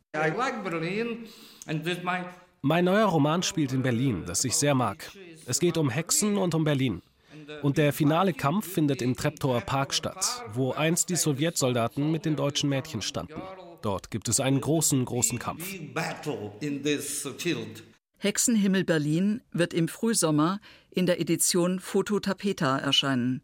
Mein 2.65 2.85
neuer 2.85 3.07
Roman 3.07 3.43
spielt 3.43 3.73
in 3.73 3.83
Berlin, 3.83 4.25
das 4.27 4.45
ich 4.45 4.57
sehr 4.57 4.75
mag. 4.75 5.11
Es 5.47 5.59
geht 5.59 5.77
um 5.77 5.91
Hexen 5.91 6.39
und 6.39 6.55
um 6.55 6.65
Berlin. 6.65 7.03
Und 7.63 7.77
der 7.77 7.93
finale 7.93 8.33
Kampf 8.33 8.73
findet 8.73 9.03
im 9.03 9.17
Treptower 9.17 9.61
Park 9.61 9.95
statt, 9.95 10.45
wo 10.53 10.73
einst 10.73 11.09
die 11.09 11.17
Sowjetsoldaten 11.17 12.11
mit 12.11 12.25
den 12.25 12.37
deutschen 12.37 12.69
Mädchen 12.69 13.03
standen. 13.03 13.43
Dort 13.83 14.11
gibt 14.11 14.29
es 14.29 14.41
einen 14.41 14.61
großen, 14.61 15.05
großen 15.05 15.39
Kampf. 15.39 15.65
Hexenhimmel 18.19 18.85
Berlin 18.85 19.43
wird 19.51 19.75
im 19.75 19.89
Frühsommer 19.89 20.61
in 20.91 21.07
der 21.07 21.21
Edition 21.21 21.81
Foto 21.81 22.21
Tapeta 22.21 22.79
erscheinen. 22.79 23.43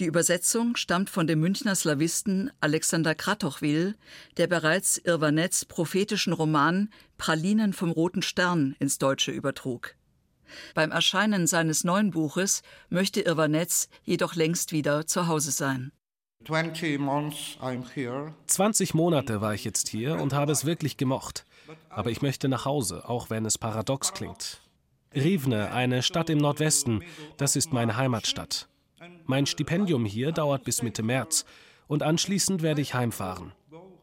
Die 0.00 0.06
Übersetzung 0.06 0.74
stammt 0.74 1.10
von 1.10 1.26
dem 1.26 1.38
Münchner 1.38 1.76
Slawisten 1.76 2.50
Alexander 2.60 3.14
Kratochwil, 3.14 3.94
der 4.36 4.48
bereits 4.48 4.98
Irvanets 4.98 5.64
prophetischen 5.64 6.32
Roman 6.32 6.88
Pralinen 7.18 7.72
vom 7.72 7.92
Roten 7.92 8.22
Stern 8.22 8.74
ins 8.80 8.98
Deutsche 8.98 9.30
übertrug. 9.30 9.94
Beim 10.74 10.90
Erscheinen 10.90 11.46
seines 11.46 11.84
neuen 11.84 12.10
Buches 12.10 12.62
möchte 12.88 13.20
Irvanetz 13.20 13.88
jedoch 14.02 14.34
längst 14.34 14.72
wieder 14.72 15.06
zu 15.06 15.28
Hause 15.28 15.52
sein. 15.52 15.92
20 18.46 18.94
Monate 18.94 19.40
war 19.40 19.54
ich 19.54 19.64
jetzt 19.64 19.88
hier 19.88 20.20
und 20.20 20.32
habe 20.32 20.52
es 20.52 20.64
wirklich 20.64 20.96
gemocht. 20.96 21.44
Aber 21.88 22.10
ich 22.10 22.22
möchte 22.22 22.48
nach 22.48 22.64
Hause, 22.64 23.08
auch 23.08 23.30
wenn 23.30 23.44
es 23.44 23.58
paradox 23.58 24.12
klingt. 24.12 24.60
Rivne, 25.14 25.72
eine 25.72 26.02
Stadt 26.02 26.30
im 26.30 26.38
Nordwesten, 26.38 27.04
das 27.36 27.56
ist 27.56 27.72
meine 27.72 27.96
Heimatstadt. 27.96 28.68
Mein 29.26 29.46
Stipendium 29.46 30.04
hier 30.04 30.32
dauert 30.32 30.64
bis 30.64 30.82
Mitte 30.82 31.02
März 31.02 31.44
und 31.86 32.02
anschließend 32.02 32.62
werde 32.62 32.80
ich 32.80 32.94
heimfahren. 32.94 33.52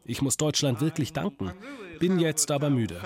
Ich 0.10 0.24
muss 0.24 0.38
Deutschland 0.38 0.82
wirklich 0.82 1.14
danken, 1.14 1.52
bin 2.00 2.18
jetzt 2.18 2.50
aber 2.50 2.72
müde. 2.72 3.00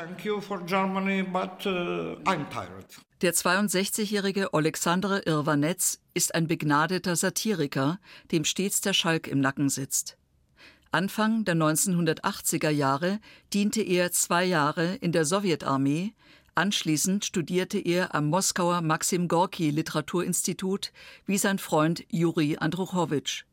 Der 3.22 3.34
62-jährige 3.34 4.54
Alexandre 4.54 5.20
Irvanetz 5.26 6.00
ist 6.14 6.34
ein 6.34 6.48
begnadeter 6.48 7.18
Satiriker, 7.18 8.00
dem 8.32 8.46
stets 8.46 8.80
der 8.80 8.94
Schalk 8.94 9.28
im 9.28 9.42
Nacken 9.42 9.68
sitzt. 9.68 10.16
Anfang 10.92 11.44
der 11.44 11.56
1980er 11.56 12.70
Jahre 12.70 13.20
diente 13.52 13.82
er 13.82 14.14
zwei 14.14 14.46
Jahre 14.46 14.96
in 15.02 15.12
der 15.12 15.26
Sowjetarmee, 15.26 16.14
anschließend 16.56 17.26
studierte 17.26 17.80
er 17.80 18.16
am 18.16 18.28
Moskauer 18.30 18.80
Maxim 18.80 19.28
Gorki 19.28 19.72
Literaturinstitut 19.72 20.94
wie 21.26 21.38
sein 21.38 21.60
Freund 21.60 22.06
Juri 22.08 22.56
Andruchowitsch. 22.58 23.44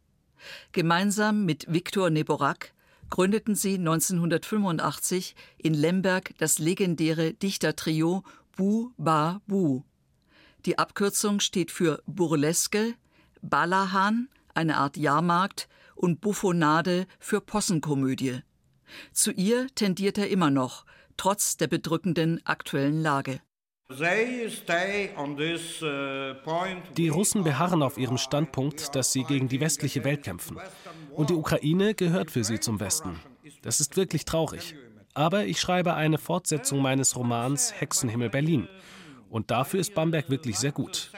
Gemeinsam 0.71 1.45
mit 1.45 1.66
Viktor 1.69 2.11
Neborak 2.11 2.75
gründeten 3.11 3.55
sie 3.55 3.75
1985 3.75 5.35
in 5.59 5.75
Lemberg 5.75 6.33
das 6.38 6.59
legendäre 6.59 7.35
Dichtertrio 7.35 8.23
Bu 8.57 8.93
Ba 8.97 9.43
Bu. 9.47 9.83
Die 10.67 10.79
Abkürzung 10.79 11.40
steht 11.40 11.71
für 11.71 12.02
Burleske, 12.07 12.95
Balahan, 13.43 14.29
eine 14.55 14.76
Art 14.76 14.97
Jahrmarkt, 14.97 15.69
und 15.95 16.23
Buffonade 16.23 17.07
für 17.19 17.43
Possenkomödie. 17.43 18.40
Zu 19.12 19.33
ihr 19.33 19.67
tendiert 19.75 20.17
er 20.17 20.31
immer 20.31 20.50
noch, 20.50 20.87
trotz 21.17 21.59
der 21.59 21.67
bedrückenden 21.67 22.40
aktuellen 22.47 23.02
Lage. 23.02 23.40
Die 26.97 27.09
Russen 27.09 27.42
beharren 27.42 27.82
auf 27.82 27.99
ihrem 27.99 28.18
Standpunkt, 28.18 28.94
dass 28.94 29.12
sie 29.12 29.25
gegen 29.25 29.49
die 29.49 29.61
westliche 29.61 30.04
Welt 30.04 30.23
kämpfen. 30.23 30.59
Und 31.12 31.30
die 31.30 31.35
Ukraine 31.35 31.94
gehört 31.94 32.30
für 32.30 32.44
sie 32.44 32.61
zum 32.61 32.78
Westen. 32.78 33.18
Das 33.62 33.80
ist 33.80 33.97
wirklich 33.97 34.25
traurig. 34.25 34.76
Aber 35.14 35.44
ich 35.47 35.61
schreibe 35.61 35.94
eine 35.94 36.18
Fortsetzung 36.18 36.80
meines 36.80 37.16
Romans 37.16 37.75
Hexenhimmel 37.80 38.30
Berlin. 38.30 38.68
Und 39.28 39.50
dafür 39.50 39.80
ist 39.80 39.94
Bamberg 39.94 40.30
wirklich 40.30 40.59
sehr 40.59 40.73
gut. 40.73 41.11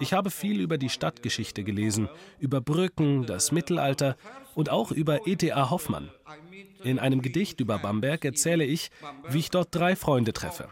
Ich 0.00 0.12
habe 0.12 0.30
viel 0.30 0.60
über 0.60 0.78
die 0.78 0.88
Stadtgeschichte 0.88 1.64
gelesen, 1.64 2.08
über 2.38 2.60
Brücken, 2.60 3.26
das 3.26 3.52
Mittelalter 3.52 4.16
und 4.54 4.70
auch 4.70 4.90
über 4.90 5.26
E.T.A. 5.26 5.70
Hoffmann. 5.70 6.10
In 6.82 6.98
einem 6.98 7.22
Gedicht 7.22 7.60
über 7.60 7.78
Bamberg 7.78 8.24
erzähle 8.24 8.64
ich, 8.64 8.90
wie 9.28 9.38
ich 9.38 9.50
dort 9.50 9.68
drei 9.74 9.94
Freunde 9.94 10.32
treffe. 10.32 10.68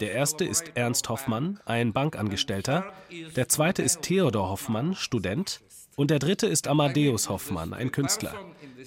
Der 0.00 0.12
erste 0.12 0.44
ist 0.44 0.72
Ernst 0.74 1.08
Hoffmann, 1.08 1.60
ein 1.64 1.92
Bankangestellter. 1.92 2.92
Der 3.34 3.48
zweite 3.48 3.82
ist 3.82 4.02
Theodor 4.02 4.50
Hoffmann, 4.50 4.94
Student. 4.94 5.60
Und 5.96 6.10
der 6.10 6.18
dritte 6.18 6.46
ist 6.46 6.68
Amadeus 6.68 7.28
Hoffmann, 7.28 7.72
ein 7.72 7.90
Künstler. 7.92 8.34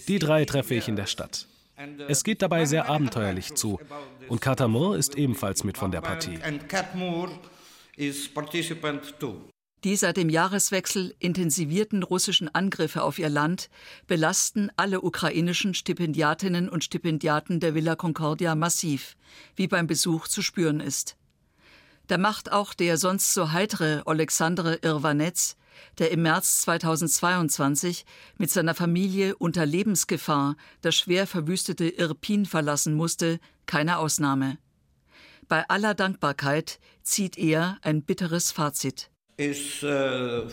Die 0.08 0.20
drei 0.20 0.46
treffe 0.46 0.76
ich 0.76 0.88
in 0.88 0.96
der 0.96 1.08
Stadt. 1.08 1.48
Es 2.08 2.24
geht 2.24 2.42
dabei 2.42 2.66
sehr 2.66 2.90
abenteuerlich 2.90 3.56
zu. 3.56 3.80
Und 4.28 4.40
Katamur 4.40 4.96
ist 4.98 5.16
ebenfalls 5.18 5.64
mit 5.64 5.78
von 5.78 5.92
der 5.92 6.02
Partie. 6.02 6.40
Die 9.84 9.96
seit 9.96 10.18
dem 10.18 10.30
Jahreswechsel 10.30 11.16
intensivierten 11.18 12.04
russischen 12.04 12.54
Angriffe 12.54 13.02
auf 13.02 13.18
ihr 13.18 13.30
Land 13.30 13.70
belasten 14.06 14.70
alle 14.76 15.02
ukrainischen 15.02 15.74
Stipendiatinnen 15.74 16.70
und 16.70 16.84
Stipendiaten 16.84 17.60
der 17.60 17.74
Villa 17.74 17.96
Concordia 17.96 18.54
massiv, 18.54 19.16
wie 19.56 19.68
beim 19.68 19.88
Besuch 19.88 20.28
zu 20.28 20.44
spüren 20.44 20.82
ist. 20.82 21.18
Da 22.06 22.20
macht 22.20 22.52
auch 22.52 22.76
der 22.76 22.98
sonst 22.98 23.34
so 23.34 23.54
heitere 23.54 24.04
Alexandre 24.06 24.76
Irvanetz, 24.84 25.56
der 25.98 26.12
im 26.12 26.24
März 26.24 26.62
2022 26.62 28.06
mit 28.38 28.52
seiner 28.52 28.76
Familie 28.76 29.36
unter 29.36 29.66
Lebensgefahr 29.66 30.58
das 30.82 30.96
schwer 30.96 31.26
verwüstete 31.26 31.90
Irpin 31.90 32.46
verlassen 32.46 32.94
musste, 32.94 33.40
keine 33.66 33.98
Ausnahme. 33.98 34.58
Bei 35.48 35.68
aller 35.70 35.96
Dankbarkeit 35.96 36.80
zieht 37.02 37.38
er 37.38 37.78
ein 37.82 38.04
bitteres 38.04 38.52
Fazit. 38.52 39.11
Uh, 39.42 40.48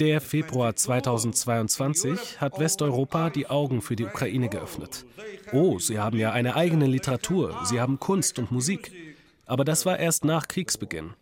Der 0.00 0.20
Februar 0.20 0.74
2022 0.74 2.40
hat 2.40 2.58
Westeuropa 2.58 3.30
die 3.30 3.46
Augen 3.46 3.80
für 3.80 3.94
die 3.94 4.06
Ukraine 4.06 4.48
geöffnet. 4.48 5.06
Oh, 5.52 5.78
sie 5.78 6.00
haben 6.00 6.18
ja 6.18 6.32
eine 6.32 6.56
eigene 6.56 6.86
Literatur, 6.86 7.60
sie 7.64 7.80
haben 7.80 8.00
Kunst 8.00 8.40
und 8.40 8.50
Musik. 8.50 8.90
Aber 9.46 9.64
das 9.64 9.86
war 9.86 10.00
erst 10.00 10.24
nach 10.24 10.48
Kriegsbeginn. 10.48 11.14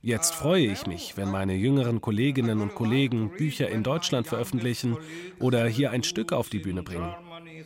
Jetzt 0.00 0.32
freue 0.32 0.66
ich 0.66 0.86
mich, 0.86 1.16
wenn 1.16 1.30
meine 1.30 1.54
jüngeren 1.54 2.00
Kolleginnen 2.00 2.60
und 2.60 2.76
Kollegen 2.76 3.30
Bücher 3.30 3.68
in 3.68 3.82
Deutschland 3.82 4.28
veröffentlichen 4.28 4.96
oder 5.40 5.66
hier 5.66 5.90
ein 5.90 6.04
Stück 6.04 6.32
auf 6.32 6.50
die 6.50 6.60
Bühne 6.60 6.84
bringen. 6.84 7.12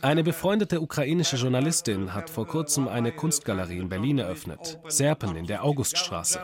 Eine 0.01 0.23
befreundete 0.23 0.81
ukrainische 0.81 1.37
Journalistin 1.37 2.13
hat 2.13 2.29
vor 2.29 2.47
kurzem 2.47 2.87
eine 2.87 3.11
Kunstgalerie 3.11 3.77
in 3.77 3.89
Berlin 3.89 4.19
eröffnet, 4.19 4.79
Serpen 4.87 5.35
in 5.35 5.45
der 5.45 5.63
Auguststraße. 5.63 6.39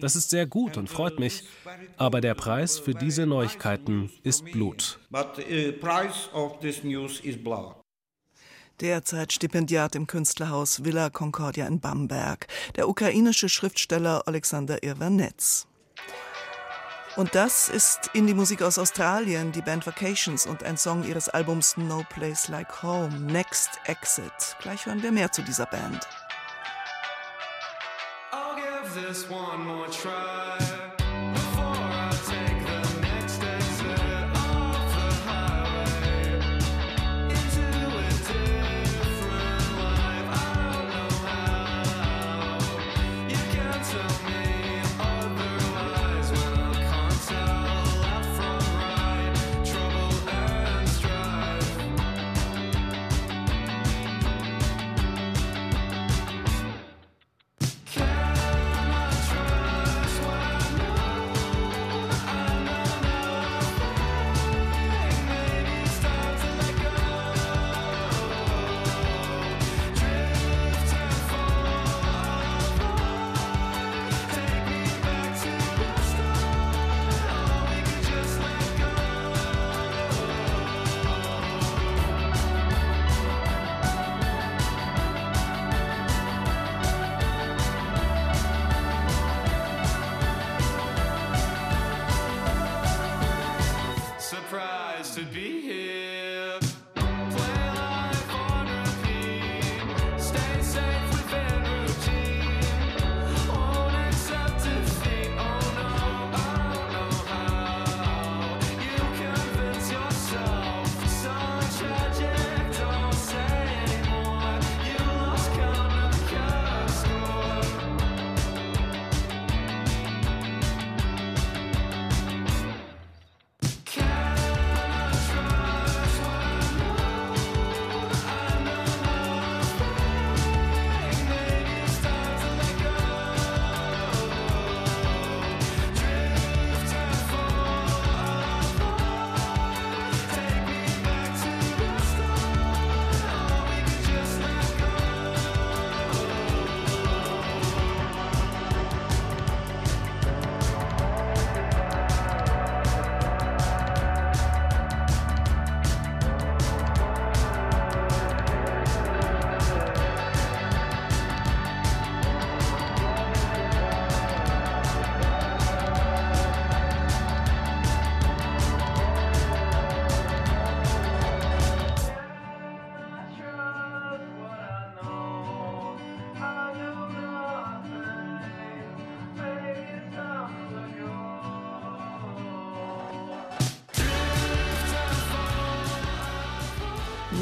Das 0.00 0.16
ist 0.16 0.30
sehr 0.30 0.46
gut 0.46 0.76
und 0.76 0.88
freut 0.88 1.18
mich, 1.18 1.44
aber 1.96 2.20
der 2.20 2.34
Preis 2.34 2.78
für 2.78 2.94
diese 2.94 3.26
Neuigkeiten 3.26 4.10
ist 4.22 4.44
Blut. 4.44 4.98
Derzeit 8.80 9.32
Stipendiat 9.32 9.94
im 9.94 10.06
Künstlerhaus 10.06 10.84
Villa 10.84 11.10
Concordia 11.10 11.66
in 11.66 11.80
Bamberg, 11.80 12.46
der 12.76 12.88
ukrainische 12.88 13.48
Schriftsteller 13.48 14.26
Alexander 14.26 14.82
Irvanetz. 14.82 15.66
Und 17.14 17.34
das 17.34 17.68
ist 17.68 18.10
Indie-Musik 18.14 18.62
aus 18.62 18.78
Australien, 18.78 19.52
die 19.52 19.60
Band 19.60 19.86
Vacations 19.86 20.46
und 20.46 20.64
ein 20.64 20.78
Song 20.78 21.04
ihres 21.04 21.28
Albums 21.28 21.76
No 21.76 22.04
Place 22.08 22.48
Like 22.48 22.82
Home, 22.82 23.18
Next 23.20 23.80
Exit. 23.84 24.32
Gleich 24.60 24.86
hören 24.86 25.02
wir 25.02 25.12
mehr 25.12 25.30
zu 25.30 25.42
dieser 25.42 25.66
Band. 25.66 26.08
I'll 28.32 28.56
give 28.56 29.06
this 29.06 29.28
one 29.28 29.62
more 29.62 29.90
try. 29.90 30.71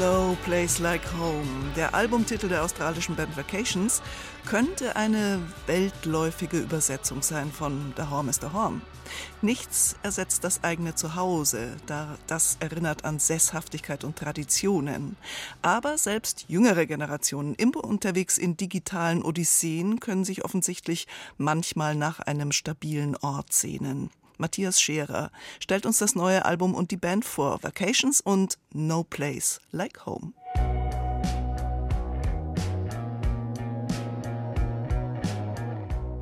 No 0.01 0.35
Place 0.45 0.79
Like 0.79 1.05
Home, 1.19 1.73
der 1.75 1.93
Albumtitel 1.93 2.49
der 2.49 2.63
australischen 2.63 3.15
Band 3.15 3.37
Vacations, 3.37 4.01
könnte 4.47 4.95
eine 4.95 5.39
weltläufige 5.67 6.57
Übersetzung 6.57 7.21
sein 7.21 7.51
von 7.51 7.93
The 7.95 8.05
Home 8.09 8.31
is 8.31 8.39
the 8.41 8.47
Home. 8.51 8.81
Nichts 9.43 9.95
ersetzt 10.01 10.43
das 10.43 10.63
eigene 10.63 10.95
Zuhause, 10.95 11.77
da 11.85 12.17
das 12.25 12.57
erinnert 12.61 13.05
an 13.05 13.19
Sesshaftigkeit 13.19 14.03
und 14.03 14.15
Traditionen. 14.17 15.17
Aber 15.61 15.99
selbst 15.99 16.45
jüngere 16.47 16.87
Generationen, 16.87 17.53
immer 17.53 17.83
unterwegs 17.83 18.39
in 18.39 18.57
digitalen 18.57 19.21
Odysseen, 19.21 19.99
können 19.99 20.25
sich 20.25 20.43
offensichtlich 20.43 21.05
manchmal 21.37 21.93
nach 21.93 22.19
einem 22.21 22.51
stabilen 22.51 23.15
Ort 23.17 23.53
sehnen. 23.53 24.09
Matthias 24.37 24.81
Scherer 24.81 25.31
stellt 25.59 25.85
uns 25.85 25.99
das 25.99 26.15
neue 26.15 26.45
Album 26.45 26.75
und 26.75 26.91
die 26.91 26.97
Band 26.97 27.25
vor, 27.25 27.61
Vacations 27.61 28.21
und 28.21 28.57
No 28.73 29.03
Place 29.03 29.61
Like 29.71 30.05
Home. 30.05 30.33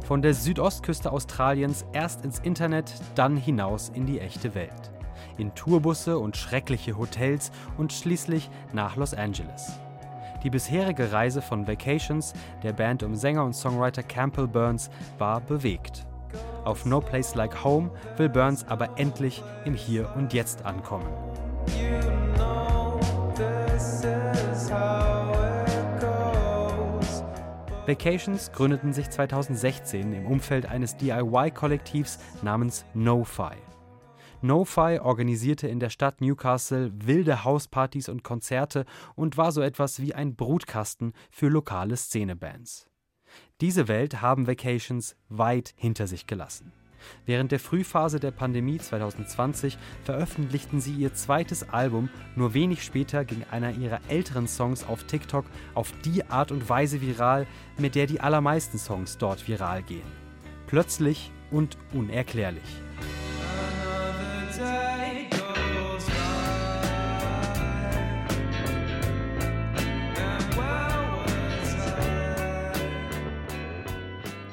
Von 0.09 0.23
der 0.23 0.33
Südostküste 0.33 1.11
Australiens 1.11 1.85
erst 1.93 2.25
ins 2.25 2.39
Internet, 2.39 2.93
dann 3.13 3.37
hinaus 3.37 3.89
in 3.89 4.07
die 4.07 4.19
echte 4.19 4.55
Welt. 4.55 4.91
In 5.37 5.53
Tourbusse 5.53 6.17
und 6.17 6.35
schreckliche 6.35 6.97
Hotels 6.97 7.51
und 7.77 7.93
schließlich 7.93 8.49
nach 8.73 8.95
Los 8.95 9.13
Angeles. 9.13 9.71
Die 10.43 10.49
bisherige 10.49 11.11
Reise 11.11 11.43
von 11.43 11.67
Vacations, 11.67 12.33
der 12.63 12.73
Band 12.73 13.03
um 13.03 13.15
Sänger 13.15 13.45
und 13.45 13.53
Songwriter 13.53 14.01
Campbell 14.01 14.47
Burns, 14.47 14.89
war 15.19 15.41
bewegt. 15.41 16.07
Auf 16.65 16.85
No 16.85 17.01
Place 17.01 17.35
Like 17.35 17.63
Home 17.63 17.91
will 18.17 18.29
Burns 18.29 18.65
aber 18.67 18.97
endlich 18.97 19.43
im 19.65 19.73
Hier 19.73 20.13
und 20.15 20.33
Jetzt 20.33 20.65
ankommen. 20.65 21.07
Vacations 27.85 28.51
gründeten 28.51 28.93
sich 28.93 29.09
2016 29.09 30.13
im 30.13 30.27
Umfeld 30.27 30.67
eines 30.67 30.95
DIY-Kollektivs 30.97 32.19
namens 32.43 32.85
NoFi. 32.93 33.55
NoFi 34.41 34.99
organisierte 35.01 35.67
in 35.67 35.79
der 35.79 35.89
Stadt 35.89 36.21
Newcastle 36.21 36.91
wilde 36.93 37.43
Hauspartys 37.43 38.07
und 38.07 38.23
Konzerte 38.23 38.85
und 39.15 39.37
war 39.37 39.51
so 39.51 39.61
etwas 39.61 39.99
wie 40.01 40.13
ein 40.13 40.35
Brutkasten 40.35 41.13
für 41.31 41.49
lokale 41.49 41.97
Szenebands. 41.97 42.88
Diese 43.61 43.87
Welt 43.87 44.21
haben 44.21 44.47
Vacations 44.47 45.15
weit 45.29 45.73
hinter 45.75 46.07
sich 46.07 46.27
gelassen. 46.27 46.71
Während 47.25 47.51
der 47.51 47.59
Frühphase 47.59 48.19
der 48.19 48.31
Pandemie 48.31 48.77
2020 48.77 49.77
veröffentlichten 50.03 50.81
sie 50.81 50.93
ihr 50.93 51.13
zweites 51.13 51.69
Album. 51.69 52.09
Nur 52.35 52.53
wenig 52.53 52.83
später 52.83 53.25
ging 53.25 53.43
einer 53.51 53.71
ihrer 53.71 53.99
älteren 54.09 54.47
Songs 54.47 54.83
auf 54.83 55.03
TikTok 55.03 55.45
auf 55.73 55.91
die 56.03 56.25
Art 56.25 56.51
und 56.51 56.67
Weise 56.69 57.01
viral, 57.01 57.47
mit 57.77 57.95
der 57.95 58.07
die 58.07 58.21
allermeisten 58.21 58.77
Songs 58.77 59.17
dort 59.17 59.47
viral 59.47 59.83
gehen. 59.83 60.07
Plötzlich 60.67 61.31
und 61.51 61.77
unerklärlich. 61.93 62.63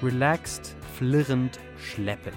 Relaxed, 0.06 0.76
flirrend, 0.96 1.58
schleppend. 1.78 2.36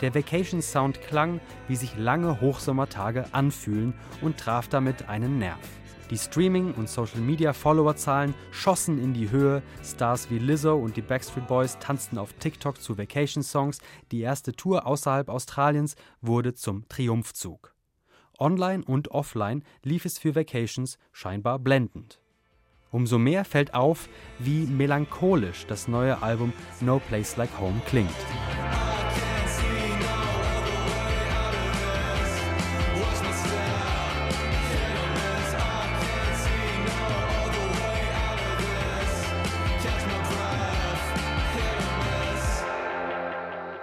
Der 0.00 0.14
Vacation 0.14 0.62
Sound 0.62 0.98
klang, 1.02 1.42
wie 1.68 1.76
sich 1.76 1.94
lange 1.98 2.40
Hochsommertage 2.40 3.26
anfühlen 3.32 3.92
und 4.22 4.38
traf 4.38 4.68
damit 4.68 5.06
einen 5.06 5.38
Nerv. 5.38 5.60
Die 6.08 6.16
Streaming- 6.16 6.72
und 6.72 6.88
Social-Media-Followerzahlen 6.88 8.32
schossen 8.50 8.98
in 8.98 9.12
die 9.12 9.30
Höhe, 9.30 9.62
Stars 9.84 10.30
wie 10.30 10.38
Lizzo 10.38 10.74
und 10.74 10.96
die 10.96 11.02
Backstreet 11.02 11.46
Boys 11.46 11.78
tanzten 11.80 12.16
auf 12.16 12.32
TikTok 12.32 12.80
zu 12.80 12.96
Vacation-Songs, 12.96 13.80
die 14.10 14.22
erste 14.22 14.52
Tour 14.54 14.86
außerhalb 14.86 15.28
Australiens 15.28 15.96
wurde 16.22 16.54
zum 16.54 16.88
Triumphzug. 16.88 17.74
Online 18.38 18.82
und 18.86 19.08
offline 19.08 19.64
lief 19.82 20.06
es 20.06 20.18
für 20.18 20.34
Vacations 20.34 20.96
scheinbar 21.12 21.58
blendend. 21.58 22.20
Umso 22.96 23.18
mehr 23.18 23.44
fällt 23.44 23.74
auf, 23.74 24.08
wie 24.38 24.66
melancholisch 24.66 25.66
das 25.66 25.86
neue 25.86 26.22
Album 26.22 26.54
No 26.80 26.98
Place 26.98 27.36
Like 27.36 27.50
Home 27.60 27.78
klingt. 27.84 28.08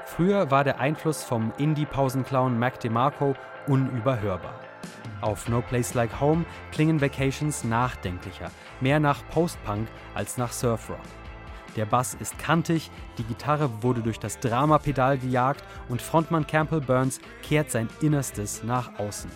Früher 0.06 0.50
war 0.50 0.64
der 0.64 0.80
Einfluss 0.80 1.24
vom 1.24 1.54
Indie-Pausenclown 1.60 2.58
Mac 2.58 2.80
DeMarco 2.80 3.36
unüberhörbar. 3.68 4.73
Auf 5.24 5.48
No 5.48 5.62
Place 5.62 5.94
Like 5.94 6.20
Home 6.20 6.46
klingen 6.72 7.00
Vacations 7.00 7.64
nachdenklicher, 7.64 8.52
mehr 8.82 9.00
nach 9.00 9.26
Post-Punk 9.30 9.88
als 10.14 10.38
nach 10.38 10.52
Surfrock. 10.52 11.00
Der 11.78 11.86
Bass 11.86 12.14
ist 12.14 12.38
kantig, 12.38 12.92
die 13.18 13.24
Gitarre 13.24 13.82
wurde 13.82 14.02
durch 14.02 14.20
das 14.20 14.40
Dramapedal 14.40 15.18
gejagt 15.18 15.64
und 15.88 16.02
Frontmann 16.02 16.46
Campbell 16.46 16.82
Burns 16.82 17.20
kehrt 17.42 17.72
sein 17.72 17.88
Innerstes 18.02 18.64
nach 18.64 19.00
außen. 19.00 19.32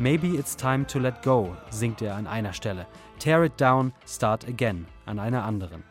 Maybe 0.00 0.36
it's 0.36 0.56
time 0.56 0.84
to 0.86 0.98
let 0.98 1.22
go, 1.22 1.56
singt 1.70 2.02
er 2.02 2.16
an 2.16 2.26
einer 2.26 2.52
Stelle. 2.52 2.86
Tear 3.20 3.44
it 3.44 3.60
down, 3.60 3.92
start 4.06 4.46
again 4.48 4.86
an 5.06 5.20
einer 5.20 5.44
anderen. 5.44 5.84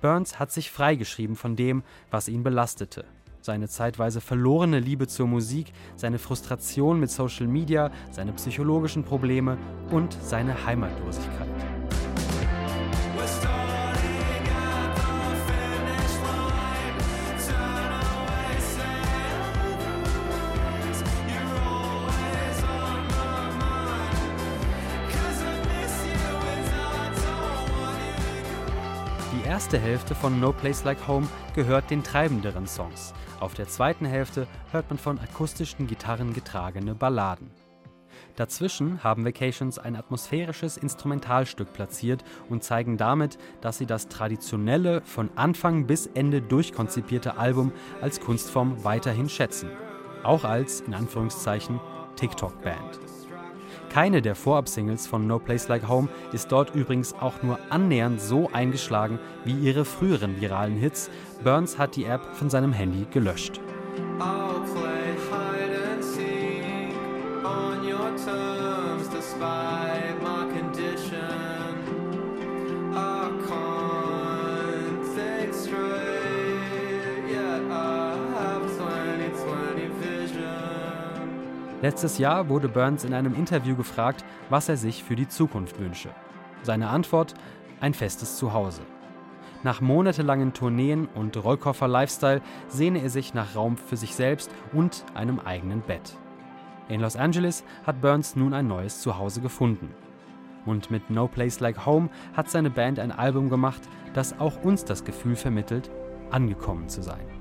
Burns 0.00 0.38
hat 0.40 0.50
sich 0.50 0.70
freigeschrieben 0.70 1.36
von 1.36 1.54
dem, 1.54 1.84
was 2.10 2.28
ihn 2.28 2.42
belastete 2.42 3.04
seine 3.40 3.68
zeitweise 3.68 4.20
verlorene 4.20 4.78
Liebe 4.78 5.06
zur 5.06 5.26
Musik, 5.26 5.72
seine 5.96 6.18
Frustration 6.18 7.00
mit 7.00 7.10
Social 7.10 7.46
Media, 7.46 7.90
seine 8.10 8.32
psychologischen 8.32 9.04
Probleme 9.04 9.58
und 9.90 10.16
seine 10.22 10.66
Heimatlosigkeit. 10.66 11.49
Erste 29.50 29.80
Hälfte 29.80 30.14
von 30.14 30.38
No 30.38 30.52
Place 30.52 30.84
Like 30.84 31.08
Home 31.08 31.26
gehört 31.56 31.90
den 31.90 32.04
treibenderen 32.04 32.68
Songs, 32.68 33.12
auf 33.40 33.52
der 33.52 33.66
zweiten 33.66 34.06
Hälfte 34.06 34.46
hört 34.70 34.88
man 34.90 34.98
von 34.98 35.18
akustischen 35.18 35.88
Gitarren 35.88 36.32
getragene 36.32 36.94
Balladen. 36.94 37.50
Dazwischen 38.36 39.02
haben 39.02 39.24
Vacations 39.24 39.76
ein 39.80 39.96
atmosphärisches 39.96 40.76
Instrumentalstück 40.76 41.72
platziert 41.72 42.22
und 42.48 42.62
zeigen 42.62 42.96
damit, 42.96 43.38
dass 43.60 43.78
sie 43.78 43.86
das 43.86 44.06
traditionelle, 44.06 45.02
von 45.02 45.30
Anfang 45.34 45.88
bis 45.88 46.06
Ende 46.06 46.40
durchkonzipierte 46.40 47.36
Album 47.36 47.72
als 48.00 48.20
Kunstform 48.20 48.84
weiterhin 48.84 49.28
schätzen. 49.28 49.68
Auch 50.22 50.44
als, 50.44 50.80
in 50.82 50.94
Anführungszeichen, 50.94 51.80
TikTok-Band. 52.14 53.09
Keine 53.90 54.22
der 54.22 54.36
Vorab-Singles 54.36 55.08
von 55.08 55.26
No 55.26 55.40
Place 55.40 55.66
Like 55.66 55.88
Home 55.88 56.08
ist 56.32 56.52
dort 56.52 56.76
übrigens 56.76 57.12
auch 57.12 57.42
nur 57.42 57.58
annähernd 57.70 58.20
so 58.20 58.48
eingeschlagen 58.52 59.18
wie 59.44 59.52
ihre 59.52 59.84
früheren 59.84 60.40
viralen 60.40 60.76
Hits. 60.76 61.10
Burns 61.42 61.76
hat 61.76 61.96
die 61.96 62.04
App 62.04 62.24
von 62.36 62.48
seinem 62.48 62.72
Handy 62.72 63.06
gelöscht. 63.10 63.60
Letztes 81.82 82.18
Jahr 82.18 82.50
wurde 82.50 82.68
Burns 82.68 83.04
in 83.04 83.14
einem 83.14 83.34
Interview 83.34 83.74
gefragt, 83.74 84.24
was 84.50 84.68
er 84.68 84.76
sich 84.76 85.02
für 85.02 85.16
die 85.16 85.28
Zukunft 85.28 85.80
wünsche. 85.80 86.10
Seine 86.62 86.88
Antwort: 86.90 87.34
ein 87.80 87.94
festes 87.94 88.36
Zuhause. 88.36 88.82
Nach 89.62 89.80
monatelangen 89.80 90.52
Tourneen 90.52 91.08
und 91.14 91.36
Rollkoffer-Lifestyle 91.36 92.42
sehne 92.68 93.02
er 93.02 93.10
sich 93.10 93.34
nach 93.34 93.54
Raum 93.54 93.76
für 93.76 93.96
sich 93.96 94.14
selbst 94.14 94.50
und 94.72 95.04
einem 95.14 95.38
eigenen 95.38 95.80
Bett. 95.80 96.16
In 96.88 97.00
Los 97.00 97.16
Angeles 97.16 97.64
hat 97.86 98.00
Burns 98.00 98.36
nun 98.36 98.52
ein 98.52 98.66
neues 98.66 99.00
Zuhause 99.00 99.40
gefunden. 99.40 99.94
Und 100.66 100.90
mit 100.90 101.08
No 101.08 101.28
Place 101.28 101.60
Like 101.60 101.86
Home 101.86 102.10
hat 102.34 102.50
seine 102.50 102.70
Band 102.70 102.98
ein 102.98 103.12
Album 103.12 103.48
gemacht, 103.48 103.82
das 104.12 104.38
auch 104.38 104.62
uns 104.62 104.84
das 104.84 105.04
Gefühl 105.04 105.36
vermittelt, 105.36 105.90
angekommen 106.30 106.88
zu 106.88 107.02
sein. 107.02 107.39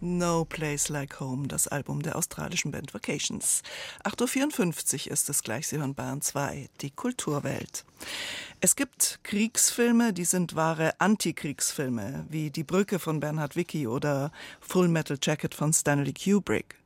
No 0.00 0.46
Place 0.46 0.88
Like 0.88 1.20
Home, 1.20 1.46
das 1.46 1.68
Album 1.68 2.02
der 2.02 2.16
australischen 2.16 2.70
Band 2.70 2.94
Vacations. 2.94 3.62
8.54 4.04 5.06
Uhr 5.06 5.12
ist 5.12 5.28
es 5.28 5.42
gleich, 5.42 5.68
Sie 5.68 5.76
hören 5.76 5.94
Bayern 5.94 6.22
2, 6.22 6.70
die 6.80 6.90
Kulturwelt. 6.90 7.84
Es 8.60 8.76
gibt 8.76 9.20
Kriegsfilme, 9.22 10.12
die 10.12 10.24
sind 10.24 10.54
wahre 10.54 10.98
Antikriegsfilme, 11.00 12.26
wie 12.30 12.50
Die 12.50 12.64
Brücke 12.64 12.98
von 12.98 13.20
Bernhard 13.20 13.56
Wicki 13.56 13.86
oder 13.86 14.32
Full 14.60 14.88
Metal 14.88 15.18
Jacket 15.20 15.54
von 15.54 15.72
Stanley 15.72 16.14
Kubrick. 16.14 16.76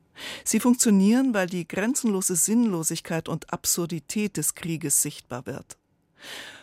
Sie 0.43 0.59
funktionieren, 0.59 1.33
weil 1.33 1.47
die 1.47 1.67
grenzenlose 1.67 2.35
Sinnlosigkeit 2.35 3.29
und 3.29 3.51
Absurdität 3.51 4.37
des 4.37 4.55
Krieges 4.55 5.01
sichtbar 5.01 5.45
wird. 5.45 5.77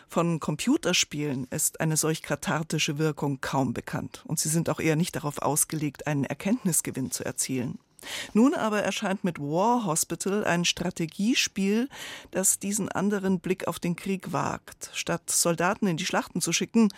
Von 0.07 0.39
Computerspielen 0.39 1.47
ist 1.49 1.79
eine 1.79 1.97
solch 1.97 2.21
kathartische 2.21 2.99
Wirkung 2.99 3.41
kaum 3.41 3.73
bekannt, 3.73 4.23
und 4.27 4.39
sie 4.39 4.49
sind 4.49 4.69
auch 4.69 4.79
eher 4.79 4.95
nicht 4.95 5.15
darauf 5.15 5.41
ausgelegt, 5.41 6.05
einen 6.05 6.23
Erkenntnisgewinn 6.23 7.09
zu 7.09 7.25
erzielen. 7.25 7.79
Nun 8.33 8.53
aber 8.53 8.83
erscheint 8.83 9.23
mit 9.23 9.39
War 9.39 9.85
Hospital 9.85 10.43
ein 10.43 10.65
Strategiespiel, 10.65 11.89
das 12.31 12.59
diesen 12.59 12.89
anderen 12.89 13.39
Blick 13.39 13.67
auf 13.67 13.79
den 13.79 13.95
Krieg 13.95 14.31
wagt. 14.31 14.91
Statt 14.93 15.29
Soldaten 15.29 15.87
in 15.87 15.97
die 15.97 16.05
Schlachten 16.05 16.41
zu 16.41 16.53
schicken, 16.53 16.89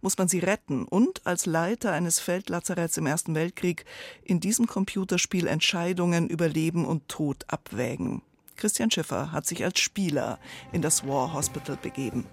muss 0.00 0.18
man 0.18 0.28
sie 0.28 0.38
retten 0.38 0.84
und 0.84 1.26
als 1.26 1.46
Leiter 1.46 1.92
eines 1.92 2.18
Feldlazaretts 2.18 2.96
im 2.96 3.06
Ersten 3.06 3.34
Weltkrieg 3.34 3.84
in 4.22 4.40
diesem 4.40 4.66
Computerspiel 4.66 5.46
Entscheidungen 5.46 6.28
über 6.28 6.48
Leben 6.48 6.84
und 6.84 7.08
Tod 7.08 7.44
abwägen. 7.48 8.22
Christian 8.56 8.90
Schiffer 8.90 9.32
hat 9.32 9.46
sich 9.46 9.64
als 9.64 9.80
Spieler 9.80 10.38
in 10.72 10.82
das 10.82 11.06
War 11.06 11.32
Hospital 11.32 11.76
begeben. 11.76 12.26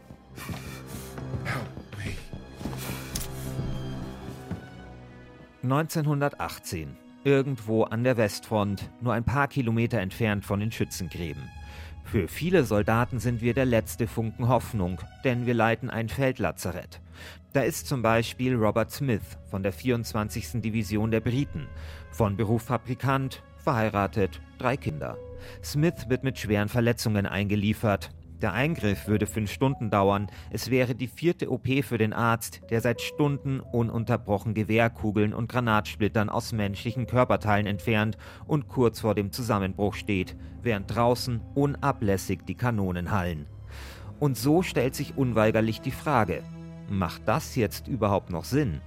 1918. 5.64 6.98
Irgendwo 7.24 7.84
an 7.84 8.04
der 8.04 8.18
Westfront, 8.18 8.90
nur 9.00 9.14
ein 9.14 9.24
paar 9.24 9.48
Kilometer 9.48 10.00
entfernt 10.00 10.44
von 10.44 10.60
den 10.60 10.72
Schützengräben. 10.72 11.44
Für 12.04 12.28
viele 12.28 12.64
Soldaten 12.66 13.20
sind 13.20 13.42
wir 13.42 13.54
der 13.54 13.66
letzte 13.66 14.08
Funken 14.08 14.50
Hoffnung, 14.50 15.00
denn 15.24 15.46
wir 15.46 15.54
leiten 15.54 15.90
ein 15.90 16.10
Feldlazarett. 16.10 17.00
Da 17.54 17.62
ist 17.62 17.88
zum 17.88 18.02
Beispiel 18.02 18.56
Robert 18.56 18.92
Smith 18.92 19.22
von 19.50 19.62
der 19.62 19.72
24. 19.72 20.62
Division 20.62 21.12
der 21.12 21.20
Briten, 21.20 21.68
von 22.12 22.36
Beruf 22.36 22.64
Fabrikant, 22.64 23.44
verheiratet, 23.62 24.42
drei 24.58 24.78
Kinder. 24.78 25.18
Smith 25.64 26.10
wird 26.10 26.24
mit 26.24 26.38
schweren 26.38 26.70
Verletzungen 26.70 27.26
eingeliefert. 27.26 28.10
Der 28.42 28.54
Eingriff 28.54 29.08
würde 29.08 29.28
fünf 29.28 29.52
Stunden 29.52 29.92
dauern. 29.92 30.28
Es 30.50 30.72
wäre 30.72 30.96
die 30.96 31.08
vierte 31.08 31.52
OP 31.52 31.68
für 31.84 32.00
den 32.00 32.12
Arzt, 32.12 32.62
der 32.72 32.82
seit 32.82 33.00
Stunden 33.00 33.60
ununterbrochen 33.60 34.56
Gewehrkugeln 34.56 35.34
und 35.34 35.48
Granatsplittern 35.48 36.30
aus 36.30 36.52
menschlichen 36.52 37.06
Körperteilen 37.06 37.68
entfernt 37.68 38.18
und 38.48 38.68
kurz 38.68 39.02
vor 39.02 39.14
dem 39.14 39.32
Zusammenbruch 39.32 39.94
steht, 39.94 40.36
während 40.64 40.94
draußen 40.94 41.40
unablässig 41.54 42.40
die 42.48 42.56
Kanonen 42.56 43.12
hallen. 43.12 43.46
Und 44.20 44.38
so 44.38 44.64
stellt 44.64 44.96
sich 44.96 45.18
unweigerlich 45.18 45.82
die 45.82 45.92
Frage, 45.92 46.44
macht 46.90 47.28
das 47.28 47.56
jetzt 47.56 47.88
überhaupt 47.88 48.32
noch 48.32 48.46
Sinn? 48.46 48.82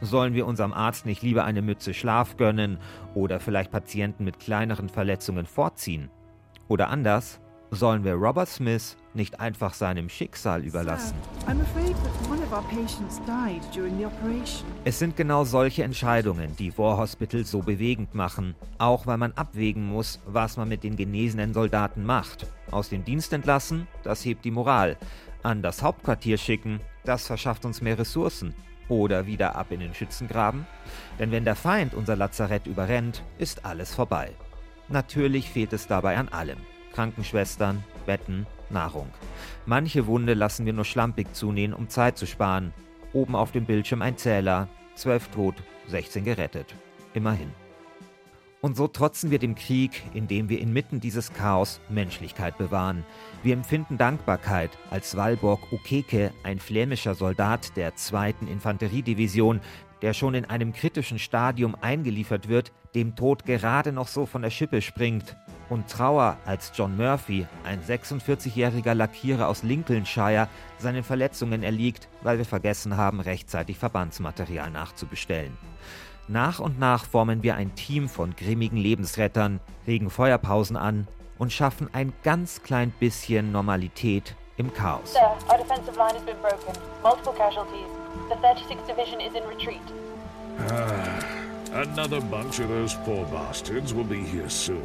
Sollen 0.00 0.34
wir 0.34 0.46
unserem 0.46 0.72
Arzt 0.72 1.06
nicht 1.06 1.22
lieber 1.22 1.44
eine 1.44 1.62
Mütze 1.62 1.94
Schlaf 1.94 2.36
gönnen 2.36 2.78
oder 3.14 3.40
vielleicht 3.40 3.70
Patienten 3.70 4.24
mit 4.24 4.40
kleineren 4.40 4.88
Verletzungen 4.88 5.46
vorziehen? 5.46 6.10
Oder 6.68 6.88
anders, 6.90 7.40
Sollen 7.70 8.02
wir 8.02 8.14
Robert 8.14 8.48
Smith 8.48 8.96
nicht 9.12 9.40
einfach 9.40 9.74
seinem 9.74 10.08
Schicksal 10.08 10.64
überlassen? 10.64 11.14
Es 14.84 14.98
sind 14.98 15.16
genau 15.16 15.44
solche 15.44 15.82
Entscheidungen, 15.84 16.56
die 16.56 16.76
War 16.78 16.96
Hospital 16.96 17.44
so 17.44 17.60
bewegend 17.60 18.14
machen, 18.14 18.54
auch 18.78 19.06
weil 19.06 19.18
man 19.18 19.32
abwägen 19.32 19.86
muss, 19.86 20.18
was 20.26 20.56
man 20.56 20.68
mit 20.68 20.82
den 20.82 20.96
genesenen 20.96 21.52
Soldaten 21.52 22.04
macht. 22.04 22.46
Aus 22.70 22.88
dem 22.88 23.04
Dienst 23.04 23.34
entlassen, 23.34 23.86
das 24.02 24.24
hebt 24.24 24.46
die 24.46 24.50
Moral. 24.50 24.96
An 25.42 25.60
das 25.60 25.82
Hauptquartier 25.82 26.38
schicken, 26.38 26.80
das 27.04 27.26
verschafft 27.26 27.66
uns 27.66 27.82
mehr 27.82 27.98
Ressourcen. 27.98 28.54
Oder 28.88 29.26
wieder 29.26 29.56
ab 29.56 29.66
in 29.70 29.80
den 29.80 29.94
Schützengraben. 29.94 30.66
Denn 31.18 31.30
wenn 31.30 31.44
der 31.44 31.56
Feind 31.56 31.94
unser 31.94 32.16
Lazarett 32.16 32.66
überrennt, 32.66 33.22
ist 33.38 33.64
alles 33.64 33.94
vorbei. 33.94 34.30
Natürlich 34.88 35.50
fehlt 35.50 35.72
es 35.72 35.86
dabei 35.86 36.16
an 36.16 36.28
allem. 36.28 36.58
Krankenschwestern, 36.94 37.84
Betten, 38.06 38.46
Nahrung. 38.70 39.08
Manche 39.66 40.06
Wunde 40.06 40.34
lassen 40.34 40.64
wir 40.66 40.72
nur 40.72 40.86
schlampig 40.86 41.32
zunähen, 41.34 41.74
um 41.74 41.88
Zeit 41.88 42.16
zu 42.16 42.26
sparen. 42.26 42.72
Oben 43.12 43.36
auf 43.36 43.52
dem 43.52 43.66
Bildschirm 43.66 44.02
ein 44.02 44.16
Zähler, 44.16 44.68
12 44.94 45.28
tot, 45.28 45.54
16 45.88 46.24
gerettet. 46.24 46.74
Immerhin. 47.14 47.52
Und 48.60 48.76
so 48.76 48.88
trotzen 48.88 49.30
wir 49.30 49.38
dem 49.38 49.54
Krieg, 49.54 50.02
indem 50.14 50.48
wir 50.48 50.60
inmitten 50.60 50.98
dieses 50.98 51.32
Chaos 51.32 51.80
Menschlichkeit 51.88 52.58
bewahren. 52.58 53.04
Wir 53.44 53.54
empfinden 53.54 53.98
Dankbarkeit, 53.98 54.70
als 54.90 55.16
Walborg 55.16 55.72
Ukeke, 55.72 56.32
ein 56.42 56.58
flämischer 56.58 57.14
Soldat 57.14 57.76
der 57.76 57.94
2. 57.94 58.34
Infanteriedivision, 58.50 59.60
der 60.02 60.12
schon 60.12 60.34
in 60.34 60.44
einem 60.44 60.72
kritischen 60.72 61.20
Stadium 61.20 61.76
eingeliefert 61.80 62.48
wird, 62.48 62.72
dem 62.94 63.14
Tod 63.14 63.44
gerade 63.44 63.92
noch 63.92 64.08
so 64.08 64.26
von 64.26 64.42
der 64.42 64.50
Schippe 64.50 64.82
springt. 64.82 65.36
Und 65.68 65.88
Trauer, 65.88 66.38
als 66.44 66.72
John 66.74 66.96
Murphy, 66.96 67.46
ein 67.62 67.82
46-jähriger 67.82 68.94
Lackierer 68.94 69.48
aus 69.48 69.62
Lincolnshire, 69.62 70.48
seinen 70.78 71.04
Verletzungen 71.04 71.62
erliegt, 71.62 72.08
weil 72.22 72.38
wir 72.38 72.46
vergessen 72.46 72.96
haben, 72.96 73.20
rechtzeitig 73.20 73.78
Verbandsmaterial 73.78 74.70
nachzubestellen. 74.70 75.56
Nach 76.28 76.60
und 76.60 76.78
nach 76.78 77.06
formen 77.06 77.42
wir 77.42 77.56
ein 77.56 77.74
Team 77.74 78.06
von 78.06 78.36
grimmigen 78.36 78.76
Lebensrettern, 78.76 79.60
regen 79.86 80.10
Feuerpausen 80.10 80.76
an 80.76 81.08
und 81.38 81.54
schaffen 81.54 81.88
ein 81.94 82.12
ganz 82.22 82.62
klein 82.62 82.92
bisschen 83.00 83.50
Normalität 83.50 84.36
im 84.58 84.72
Chaos. 84.74 85.14
Sir, 85.14 85.20
our 85.50 85.56
defensive 85.56 85.96
line 85.96 86.14
has 86.14 86.22
been 86.24 86.36
broken. 86.42 86.74
Multiple 87.02 87.32
casualties. 87.32 87.88
The 88.28 88.34
36th 88.46 88.86
Division 88.86 89.20
is 89.20 89.34
in 89.34 89.42
retreat. 89.48 89.80
Ah, 90.70 91.80
another 91.80 92.20
bunch 92.20 92.60
of 92.60 92.68
those 92.68 92.94
poor 93.06 93.24
bastards 93.26 93.94
will 93.94 94.04
be 94.04 94.16
here 94.16 94.50
soon. 94.50 94.82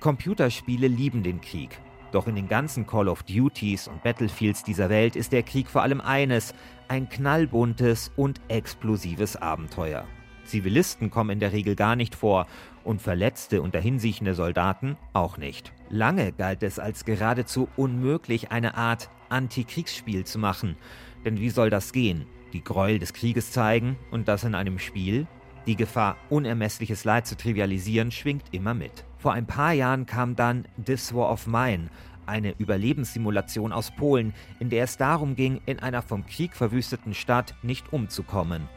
Computerspiele 0.00 0.88
lieben 0.88 1.22
den 1.22 1.40
Krieg. 1.40 1.80
Doch 2.12 2.26
in 2.26 2.36
den 2.36 2.48
ganzen 2.48 2.86
Call 2.86 3.08
of 3.08 3.22
Duties 3.22 3.88
und 3.88 4.02
Battlefields 4.02 4.62
dieser 4.62 4.90
Welt 4.90 5.16
ist 5.16 5.32
der 5.32 5.42
Krieg 5.42 5.68
vor 5.68 5.82
allem 5.82 6.02
eines, 6.02 6.54
ein 6.88 7.08
knallbuntes 7.08 8.12
und 8.16 8.40
explosives 8.48 9.36
Abenteuer. 9.36 10.04
Zivilisten 10.48 11.10
kommen 11.10 11.30
in 11.30 11.40
der 11.40 11.52
Regel 11.52 11.76
gar 11.76 11.94
nicht 11.94 12.14
vor 12.14 12.46
und 12.84 13.02
verletzte 13.02 13.62
und 13.62 13.74
dahinsiechende 13.74 14.34
Soldaten 14.34 14.96
auch 15.12 15.36
nicht. 15.36 15.72
Lange 15.90 16.32
galt 16.32 16.62
es 16.62 16.78
als 16.78 17.04
geradezu 17.04 17.68
unmöglich, 17.76 18.50
eine 18.50 18.76
Art 18.76 19.10
Antikriegsspiel 19.28 20.24
zu 20.24 20.38
machen. 20.38 20.76
Denn 21.24 21.38
wie 21.38 21.50
soll 21.50 21.70
das 21.70 21.92
gehen? 21.92 22.26
Die 22.52 22.64
Gräuel 22.64 22.98
des 22.98 23.12
Krieges 23.12 23.52
zeigen 23.52 23.96
und 24.10 24.26
das 24.26 24.44
in 24.44 24.54
einem 24.54 24.78
Spiel? 24.78 25.26
Die 25.66 25.76
Gefahr, 25.76 26.16
unermessliches 26.30 27.04
Leid 27.04 27.26
zu 27.26 27.36
trivialisieren, 27.36 28.10
schwingt 28.10 28.46
immer 28.52 28.72
mit. 28.72 29.04
Vor 29.18 29.34
ein 29.34 29.46
paar 29.46 29.72
Jahren 29.72 30.06
kam 30.06 30.34
dann 30.34 30.64
This 30.82 31.14
War 31.14 31.30
of 31.30 31.46
Mine, 31.46 31.90
eine 32.24 32.54
Überlebenssimulation 32.58 33.72
aus 33.72 33.90
Polen, 33.90 34.32
in 34.60 34.70
der 34.70 34.84
es 34.84 34.96
darum 34.96 35.34
ging, 35.34 35.60
in 35.66 35.78
einer 35.80 36.00
vom 36.00 36.24
Krieg 36.24 36.54
verwüsteten 36.54 37.12
Stadt 37.12 37.54
nicht 37.62 37.92
umzukommen. 37.92 38.68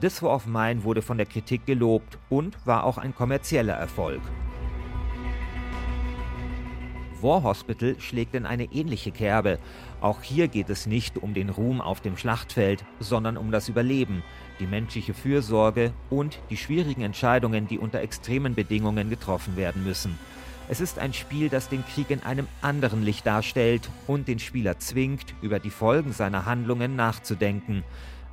This 0.00 0.22
War 0.22 0.34
of 0.34 0.46
Mine 0.46 0.84
wurde 0.84 1.00
von 1.00 1.16
der 1.16 1.24
Kritik 1.24 1.64
gelobt 1.64 2.18
und 2.28 2.54
war 2.66 2.84
auch 2.84 2.98
ein 2.98 3.14
kommerzieller 3.14 3.72
Erfolg. 3.72 4.20
War 7.22 7.42
Hospital 7.42 7.98
schlägt 7.98 8.34
in 8.34 8.44
eine 8.44 8.64
ähnliche 8.64 9.10
Kerbe. 9.10 9.58
Auch 10.02 10.20
hier 10.20 10.48
geht 10.48 10.68
es 10.68 10.84
nicht 10.84 11.16
um 11.16 11.32
den 11.32 11.48
Ruhm 11.48 11.80
auf 11.80 12.02
dem 12.02 12.18
Schlachtfeld, 12.18 12.84
sondern 13.00 13.38
um 13.38 13.50
das 13.50 13.70
Überleben, 13.70 14.22
die 14.60 14.66
menschliche 14.66 15.14
Fürsorge 15.14 15.92
und 16.10 16.40
die 16.50 16.58
schwierigen 16.58 17.00
Entscheidungen, 17.00 17.66
die 17.66 17.78
unter 17.78 18.00
extremen 18.00 18.54
Bedingungen 18.54 19.08
getroffen 19.08 19.56
werden 19.56 19.82
müssen. 19.82 20.18
Es 20.68 20.80
ist 20.80 20.98
ein 20.98 21.14
Spiel, 21.14 21.48
das 21.48 21.70
den 21.70 21.86
Krieg 21.86 22.10
in 22.10 22.22
einem 22.22 22.48
anderen 22.60 23.02
Licht 23.02 23.24
darstellt 23.24 23.88
und 24.06 24.28
den 24.28 24.40
Spieler 24.40 24.78
zwingt, 24.78 25.34
über 25.40 25.58
die 25.58 25.70
Folgen 25.70 26.12
seiner 26.12 26.44
Handlungen 26.44 26.96
nachzudenken. 26.96 27.82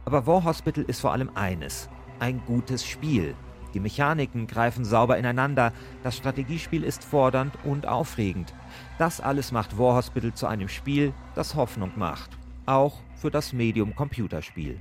Aber 0.05 0.27
War 0.27 0.43
Hospital 0.43 0.83
ist 0.85 1.01
vor 1.01 1.11
allem 1.11 1.31
eines, 1.35 1.89
ein 2.19 2.41
gutes 2.45 2.85
Spiel. 2.85 3.35
Die 3.73 3.79
Mechaniken 3.79 4.45
greifen 4.45 4.85
sauber 4.85 5.17
ineinander, 5.17 5.73
das 6.03 6.15
Strategiespiel 6.17 6.83
ist 6.83 7.03
fordernd 7.03 7.57
und 7.63 7.87
aufregend. 7.87 8.53
Das 8.99 9.19
alles 9.19 9.51
macht 9.51 9.77
War 9.77 9.95
Hospital 9.95 10.33
zu 10.33 10.45
einem 10.45 10.69
Spiel, 10.69 11.13
das 11.35 11.55
Hoffnung 11.55 11.91
macht. 11.95 12.29
Auch 12.65 12.99
für 13.15 13.31
das 13.31 13.51
Medium 13.51 13.95
Computerspiel. 13.95 14.79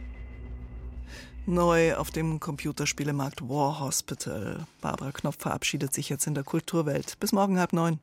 Neu 1.47 1.97
auf 1.97 2.11
dem 2.11 2.39
Computerspielemarkt 2.39 3.49
War 3.49 3.81
Hospital. 3.81 4.67
Barbara 4.81 5.11
Knopf 5.11 5.39
verabschiedet 5.41 5.93
sich 5.93 6.09
jetzt 6.09 6.27
in 6.27 6.35
der 6.35 6.45
Kulturwelt. 6.45 7.19
Bis 7.19 7.33
morgen 7.33 7.59
halb 7.59 7.73
neun. 7.73 7.99